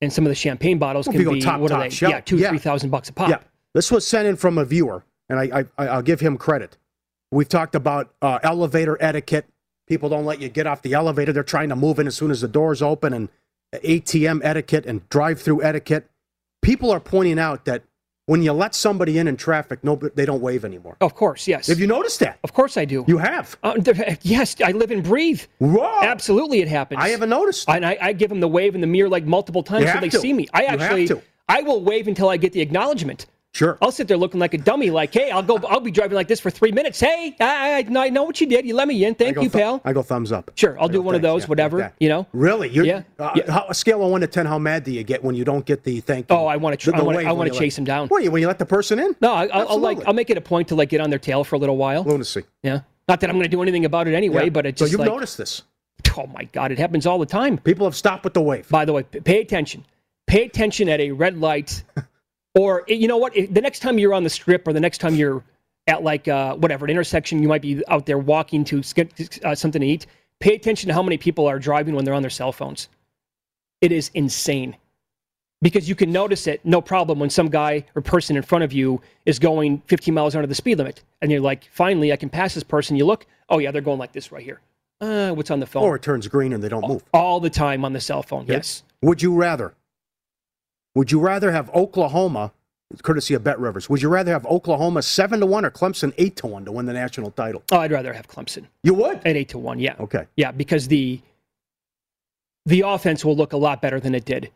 [0.01, 1.75] And some of the champagne bottles Well, can if you go be, top, what are
[1.79, 1.89] top they?
[1.89, 2.49] shelf, Yeah, two, yeah.
[2.49, 3.29] 3,000 bucks a pop.
[3.29, 3.39] Yeah,
[3.73, 6.77] this was sent in from a viewer, and I, I I'll give him credit.
[7.31, 9.45] We've talked about uh, elevator etiquette.
[9.87, 11.31] People don't let you get off the elevator.
[11.31, 13.29] They're trying to move in as soon as the doors open, and
[13.73, 16.09] ATM etiquette and drive-through etiquette.
[16.61, 17.83] People are pointing out that
[18.27, 20.97] when you let somebody in in traffic, no, they don't wave anymore.
[20.99, 21.67] Of course, yes.
[21.67, 22.39] Have you noticed that?
[22.43, 23.05] Of course I do.
[23.07, 23.55] You have.
[23.61, 23.79] Uh,
[24.23, 25.43] yes, I live and breathe.
[25.59, 26.01] Whoa.
[26.01, 27.01] Absolutely, it happens.
[27.03, 27.69] I haven't noticed.
[27.69, 29.99] And I, I give them the wave in the mirror like multiple times You so
[29.99, 30.19] they to.
[30.19, 30.47] see me.
[30.53, 31.21] I You actually.
[31.47, 33.27] I will wave until I get the acknowledgement.
[33.55, 33.77] Sure.
[33.81, 36.27] I'll sit there looking like a dummy, like, hey, I'll go, I'll be driving like
[36.27, 36.99] this for three minutes.
[36.99, 38.65] Hey, I, I, I know what you did.
[38.65, 39.15] You let me in.
[39.15, 39.81] Thank you, thu- pal.
[39.85, 40.51] I go thumbs up.
[40.55, 41.77] Sure, I'll I do one of those, yeah, whatever.
[41.77, 41.93] that.
[41.97, 42.27] You know.
[42.33, 42.67] Really?
[42.67, 43.03] You're, Yeah.
[43.17, 43.49] Uh, Yeah.
[43.49, 45.65] How, a scale of one to ten, how mad do you get when you don't
[45.65, 46.35] get the thank you?
[46.35, 47.85] Oh, I want to, the- I want, wave I want you to let- chase them
[47.85, 48.09] down.
[48.09, 49.15] What, when you let the person in?
[49.21, 51.17] No, I, I'll, I'll like, I'll make it a point to like get on their
[51.17, 52.03] tail for a little while.
[52.03, 52.43] Lunacy.
[52.61, 52.81] Yeah.
[53.07, 54.49] Not that I'm going to do anything about it anyway, Yeah.
[54.49, 55.61] but it's so you've like, noticed this.
[56.17, 57.57] oh my god, it happens all the time.
[57.59, 58.67] People have stopped with the wave.
[58.67, 59.85] By the way, pay attention.
[60.27, 61.83] Pay attention at a red light,
[62.55, 63.33] or you know what?
[63.33, 65.43] The next time you're on the strip, or the next time you're
[65.87, 69.53] at like uh, whatever an intersection, you might be out there walking to get uh,
[69.53, 70.07] something to eat.
[70.39, 72.89] Pay attention to how many people are driving when they're on their cell phones.
[73.81, 74.75] It is insane
[75.61, 78.73] because you can notice it no problem when some guy or person in front of
[78.73, 82.29] you is going 15 miles under the speed limit, and you're like, finally, I can
[82.29, 82.95] pass this person.
[82.95, 84.61] You look, oh yeah, they're going like this right here.
[85.01, 85.83] Uh, what's on the phone?
[85.83, 87.03] Or it turns green and they don't move.
[87.13, 88.45] all the time on the cell phone.
[88.47, 88.83] Yes.
[89.01, 89.73] Would you rather?
[90.95, 92.51] Would you rather have Oklahoma,
[93.03, 96.35] courtesy of Bet Rivers, would you rather have Oklahoma seven to one or Clemson eight
[96.37, 97.63] to one to win the national title?
[97.71, 99.17] Oh, I'd rather have Clemson You would.
[99.25, 99.79] at eight to one.
[99.79, 99.95] Yeah.
[99.99, 100.25] Okay.
[100.37, 101.19] Yeah, because the
[102.65, 104.49] the offense will look a lot better than it did.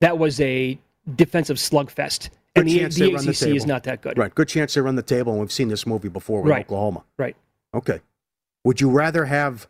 [0.00, 0.78] That was a
[1.16, 3.56] defensive slugfest, Good and the, chance the the ACC table.
[3.56, 4.16] is not that good.
[4.18, 4.32] Right.
[4.34, 6.64] Good chance they run the table, and we've seen this movie before with Right.
[6.66, 7.04] Oklahoma.
[7.16, 7.34] Right.
[7.74, 8.00] Okay.
[8.64, 9.66] Would you rather have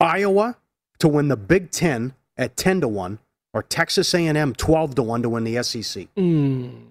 [0.00, 0.56] Iowa
[0.98, 3.18] to win the Big Ten at ten to one,
[3.52, 6.06] or Texas A&M twelve to one to win the SEC?
[6.16, 6.82] Mm,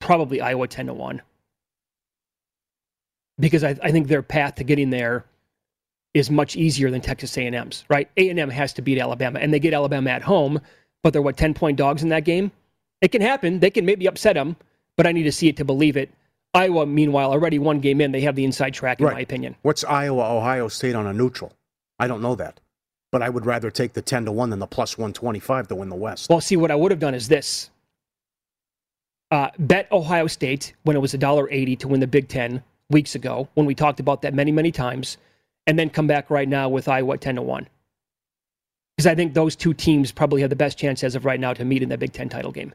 [0.00, 1.22] probably Iowa ten to one,
[3.38, 5.24] because I, I think their path to getting there
[6.14, 7.84] is much easier than Texas A&M's.
[7.88, 8.08] Right?
[8.16, 10.60] A&M has to beat Alabama, and they get Alabama at home,
[11.02, 12.52] but they're what ten point dogs in that game.
[13.00, 13.60] It can happen.
[13.60, 14.56] They can maybe upset them,
[14.96, 16.10] but I need to see it to believe it.
[16.54, 19.14] Iowa, meanwhile, already one game in, they have the inside track, in Right.
[19.14, 19.56] my opinion.
[19.62, 21.52] What's Iowa Ohio State on a neutral?
[21.98, 22.60] I don't know that,
[23.14, 25.68] but I would rather take the ten to one than the plus one twenty five
[25.68, 26.28] to win the West.
[26.28, 27.70] Well, see, what I would have done is this:
[29.30, 33.48] uh, bet Ohio State when it was $1.80 to win the Big Ten weeks ago,
[33.54, 35.16] when we talked about that many, many times,
[35.64, 37.68] and then come back right now with Iowa 10 to 1.
[38.96, 41.54] Because I think those two teams probably have the best chance as of right now
[41.54, 42.74] to meet in the Big Ten title game.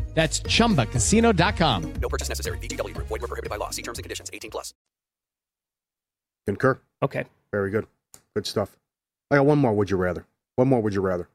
[0.13, 1.93] That's chumbacasino.com.
[2.01, 2.57] No purchase necessary.
[2.59, 3.07] VGW Group.
[3.07, 3.71] Void were prohibited by law.
[3.71, 4.29] See terms and conditions.
[4.33, 4.73] 18 plus.
[6.47, 6.79] Concur.
[7.01, 7.25] Okay.
[7.51, 7.87] Very good.
[8.35, 8.77] Good stuff.
[9.29, 9.73] I got one more.
[9.73, 10.25] Would you rather?
[10.55, 10.81] One more.
[10.81, 11.29] Would you rather?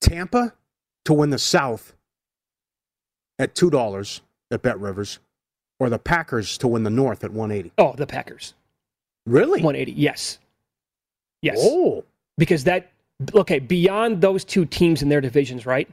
[0.00, 0.52] Tampa
[1.04, 1.94] to win the South
[3.38, 4.20] at two dollars
[4.50, 5.18] at Bet Rivers,
[5.78, 7.72] or the Packers to win the North at one eighty.
[7.78, 8.54] Oh, the Packers.
[9.26, 9.60] Really?
[9.60, 9.92] 180.
[9.92, 10.38] Yes.
[11.42, 11.58] Yes.
[11.60, 12.04] Oh.
[12.38, 12.90] Because that
[13.34, 15.88] okay, beyond those two teams in their divisions, right?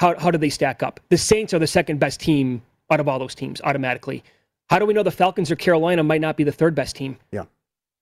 [0.00, 0.98] How how do they stack up?
[1.10, 4.24] The Saints are the second best team out of all those teams automatically.
[4.70, 7.18] How do we know the Falcons or Carolina might not be the third best team?
[7.30, 7.44] Yeah.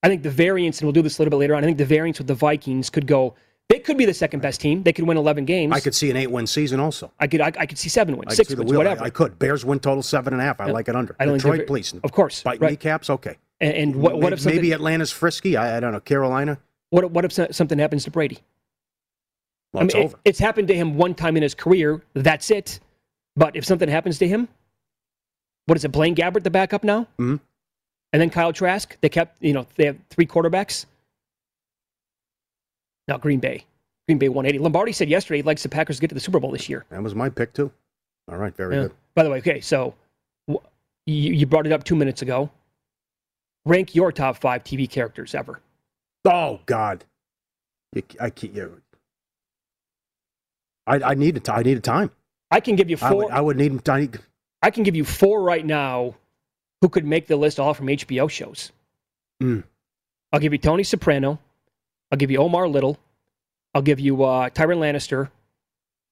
[0.05, 1.65] I think the variance, and we'll do this a little bit later on.
[1.65, 3.35] I think the variance with the Vikings could go.
[3.69, 4.85] They could be the second best team.
[4.85, 5.75] They could win 11 games.
[5.75, 7.11] I could see an eight-win season also.
[7.19, 7.41] I could.
[7.41, 8.79] I, I could see seven wins, I six wins, wheel.
[8.79, 9.03] whatever.
[9.03, 9.37] I, I could.
[9.37, 10.61] Bears win total seven and a half.
[10.61, 10.73] I Yeah.
[10.73, 11.17] like it under.
[11.19, 11.95] I don't Detroit, please.
[12.05, 12.45] Of course.
[12.45, 12.71] Bite right.
[12.71, 13.11] kneecaps.
[13.11, 13.39] Okay.
[13.61, 15.57] And, and what, what maybe, if something, maybe Atlanta's frisky?
[15.57, 16.01] I, I don't know.
[16.01, 16.61] Carolina.
[16.91, 18.39] what, what if something happens to Brady?
[19.81, 22.03] I it's mean, it- it's happened to him one time in his career.
[22.15, 22.81] That's it.
[23.37, 24.49] But if something happens to him,
[25.67, 25.93] what is it?
[25.93, 27.41] Blaine Gabbert, the backup now, Mhm.
[28.13, 28.97] and then Kyle Trask.
[29.01, 30.87] They kept, you know, they have three quarterbacks.
[33.07, 33.65] Now Green Bay,
[34.07, 34.59] Green Bay 180.
[34.59, 36.85] Lombardi said yesterday he likes the Packers to get to the Super Bowl this year.
[36.91, 37.71] That was my pick too.
[38.31, 38.55] All right.
[38.55, 38.83] Very Yeah.
[38.83, 38.93] good.
[39.15, 39.95] By the way, okay, so
[40.49, 40.59] you,
[41.33, 42.51] you brought it up two minutes ago.
[43.65, 45.61] Rank your top five TV characters ever.
[46.25, 47.05] Oh God.
[47.95, 48.55] You, I can't.
[48.55, 48.83] You,
[50.89, 52.11] I I need a t- I need a time.
[52.51, 53.25] I can give you I four.
[53.25, 53.89] would, I would need.
[53.89, 54.19] I need
[54.63, 56.15] I can give you four right now
[56.81, 58.73] who could make the list all from HBO shows.
[59.43, 59.65] Mm.
[60.33, 61.39] I'll give you Tony Soprano.
[62.11, 62.99] I'll give you Omar Little.
[63.75, 65.31] I'll give you uh, Tyrion Lannister.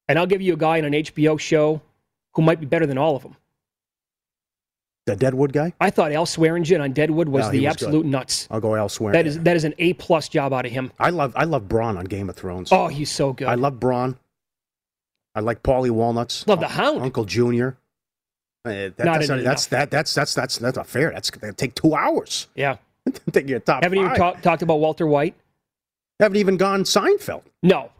[0.09, 1.81] And I'll give you a guy in an HBO show
[2.35, 3.35] who might be better than all of them.
[5.07, 5.73] the Deadwood guy.
[5.81, 7.85] I thought Al Swearingen on Deadwood was No, the was good.
[7.87, 8.47] absolute nuts.
[8.51, 9.13] I'll go elsewhere.
[9.13, 10.93] That is that is an A plus job out of him.
[11.01, 12.71] I love I love Bronn on Game of Thrones.
[12.73, 13.49] Oh, he's so good.
[13.49, 14.17] I love Bronn.
[15.37, 16.47] I like Paulie Walnuts.
[16.49, 17.03] Love the Hound.
[17.03, 17.77] Uncle Junior.
[18.65, 21.13] Uh, that, Not that's, in that's, that, that's that's that's that's not fair.
[21.13, 22.49] That's gonna take two hours.
[22.57, 22.79] yeah.
[23.33, 24.19] take your top Haven't even five.
[24.19, 25.37] talk, talked about Walter White.
[26.19, 27.43] Haven't even gone Seinfeld.
[27.63, 27.93] No.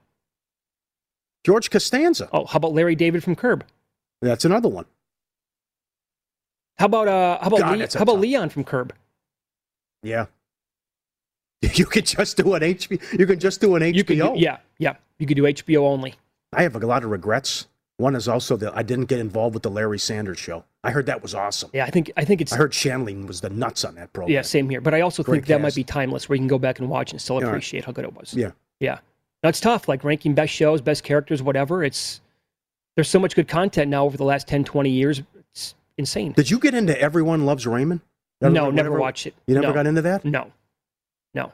[1.45, 2.29] George Costanza.
[2.33, 3.65] Oh, how about Larry David from Curb?
[4.21, 4.87] That's another one.
[6.79, 8.95] How about uh how about God, a how about Leon from Curb?
[10.03, 10.27] Yeah.
[11.75, 13.19] You could just do an HBO.
[13.19, 13.95] You could just do an HBO.
[13.95, 14.97] You could yeah, yeah.
[15.19, 16.15] You could do HBO only.
[16.57, 17.67] I have a lot of regrets.
[17.99, 20.65] One is also that I didn't get involved with the Larry Sanders show.
[20.85, 21.71] I heard that was awesome.
[21.73, 24.33] Yeah, I think I think it's I heard Shandling was the nuts on that program.
[24.35, 24.81] yeah, same here.
[24.81, 26.89] But I also Great think that might be timeless, where you can go back and
[26.91, 28.35] watch and still appreciate how good it was.
[28.35, 28.51] Yeah.
[28.81, 28.99] Yeah.
[29.43, 31.85] Now it's tough, like ranking best shows, best characters, whatever.
[31.85, 32.21] It's
[32.97, 35.23] there's so much good content now over the last 10, 20 years.
[35.53, 36.33] It's insane.
[36.33, 38.01] Did you get into Everyone Loves Raymond?
[38.41, 39.35] no, never whatever- watched it.
[39.47, 39.73] You never no.
[39.73, 40.25] got into that?
[40.25, 40.53] No.
[41.35, 41.53] No.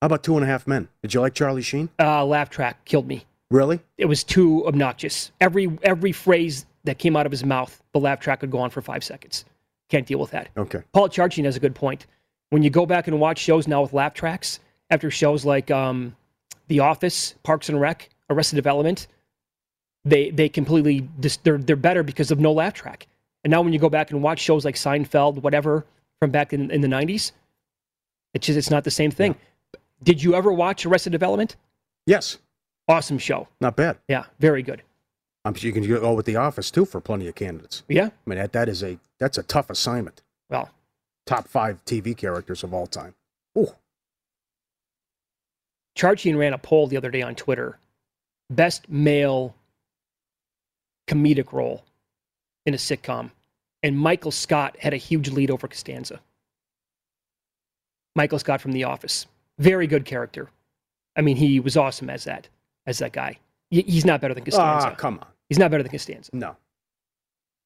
[0.00, 0.88] How about Two and a Half Men?
[1.02, 1.88] Did you like Charlie Sheen?
[1.98, 3.24] Uh, laugh track killed me.
[3.50, 3.80] Really?
[3.96, 5.32] It was too obnoxious.
[5.40, 8.70] Every every phrase that came out of his mouth, the laugh track would go on
[8.70, 9.44] for five seconds.
[9.88, 10.48] Can't deal with that.
[10.56, 10.82] Okay.
[10.92, 12.06] Paul Charchian has a good point.
[12.50, 16.14] When you go back and watch shows now with laugh tracks, after shows like um,
[16.68, 19.06] The Office, Parks and Rec, Arrested Development,
[20.04, 23.06] they they completely dis- they're they're better because of no laugh track.
[23.44, 25.86] And now when you go back and watch shows like Seinfeld, whatever
[26.20, 27.32] from back in, in the '90s,
[28.34, 29.34] it's just it's not the same thing.
[30.02, 31.56] Did you ever watch Arrested Development?
[32.06, 32.38] Yes.
[32.88, 33.48] Awesome show.
[33.60, 33.98] Not bad.
[34.08, 34.82] Yeah, very good.
[35.44, 37.82] I'm sure you can go with The Office too for plenty of candidates.
[37.88, 38.06] Yeah.
[38.06, 40.22] I mean that that is a that's a tough assignment.
[40.50, 40.70] Well,
[41.26, 43.14] Top five TV characters of all time.
[43.56, 43.68] Ooh.
[45.94, 47.78] Charchian ran a poll the other day on Twitter.
[48.48, 49.54] Best male
[51.06, 51.84] comedic role
[52.64, 53.30] in a sitcom.
[53.82, 56.20] And Michael Scott had a huge lead over Costanza.
[58.16, 59.26] Michael Scott from The Office.
[59.58, 60.48] Very good character.
[61.14, 62.48] I mean, he was awesome as that,
[62.88, 63.38] as that guy.
[63.70, 64.88] He's not better than Costanza.
[64.88, 65.26] Ah, come on.
[65.48, 66.30] He's not better than Costanza.
[66.32, 66.56] No.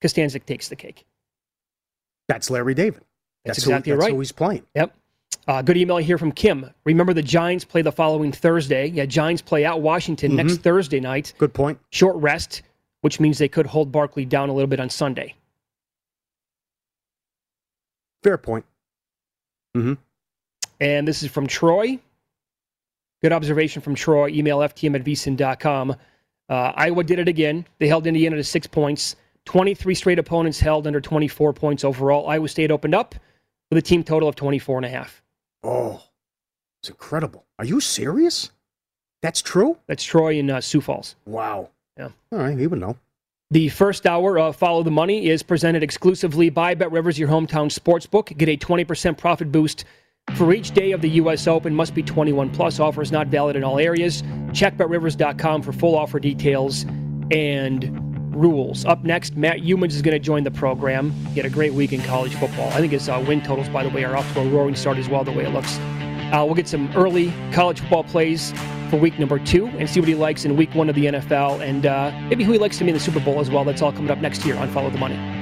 [0.00, 1.06] Costanza takes the cake.
[2.28, 3.04] That's Larry David.
[3.44, 4.12] That's, That's, who, exactly that's right.
[4.12, 4.64] who he's playing.
[4.74, 4.96] Yep.
[5.48, 6.70] Uh, good email here from Kim.
[6.84, 8.86] Remember the Giants play the following Thursday.
[8.86, 11.26] Yeah, Giants play at Washington next Thursday night.
[11.26, 11.38] Mm-hmm.
[11.38, 11.78] Good point.
[11.90, 12.62] Short rest,
[13.00, 15.34] which means they could hold Barkley down a little bit on Sunday.
[18.22, 18.64] Fair point.
[19.76, 19.94] Mm-hmm.
[20.80, 21.98] And this is from Troy.
[23.22, 24.28] Good observation from Troy.
[24.28, 25.96] Email ftm at vsin.com.
[26.48, 27.66] Uh, Iowa did it again.
[27.78, 29.16] They held Indiana to six points,
[29.46, 32.28] 23 straight opponents held under 24 points overall.
[32.28, 33.14] Iowa State opened up
[33.70, 35.22] with a team total of 24 and a half.
[35.62, 36.02] Oh,
[36.82, 37.44] it's incredible.
[37.58, 38.50] Are you serious?
[39.22, 39.78] That's true?
[39.86, 41.14] That's Troy and uh, Sioux Falls.
[41.24, 41.70] Wow.
[41.96, 42.08] Yeah.
[42.32, 42.96] All right, he would know.
[43.52, 47.70] The first hour of Follow the Money is presented exclusively by Bet Rivers, your hometown
[47.70, 48.36] sportsbook.
[48.36, 49.84] Get a 20% profit boost
[50.36, 51.46] for each day of the U.S.
[51.46, 51.74] Open.
[51.74, 52.80] Must be 21 plus.
[52.80, 54.22] Offers not valid in all areas.
[54.52, 56.84] Check betrivers.com for full offer details
[57.30, 57.98] and
[58.34, 58.84] rules.
[58.84, 61.14] Up next, Matt Youmans is going to join the program.
[61.34, 62.68] Get a great week in college football.
[62.70, 64.98] I think his uh, win totals, by the way, are off to a roaring start
[64.98, 65.78] as well, the way it looks.
[65.78, 68.52] Uh, we'll get some early college football plays
[68.88, 71.60] for week number two and see what he likes in week one of the NFL
[71.60, 73.64] and uh, maybe who he likes to be in the Super Bowl as well.
[73.64, 75.41] That's all coming up next year on Follow the Money.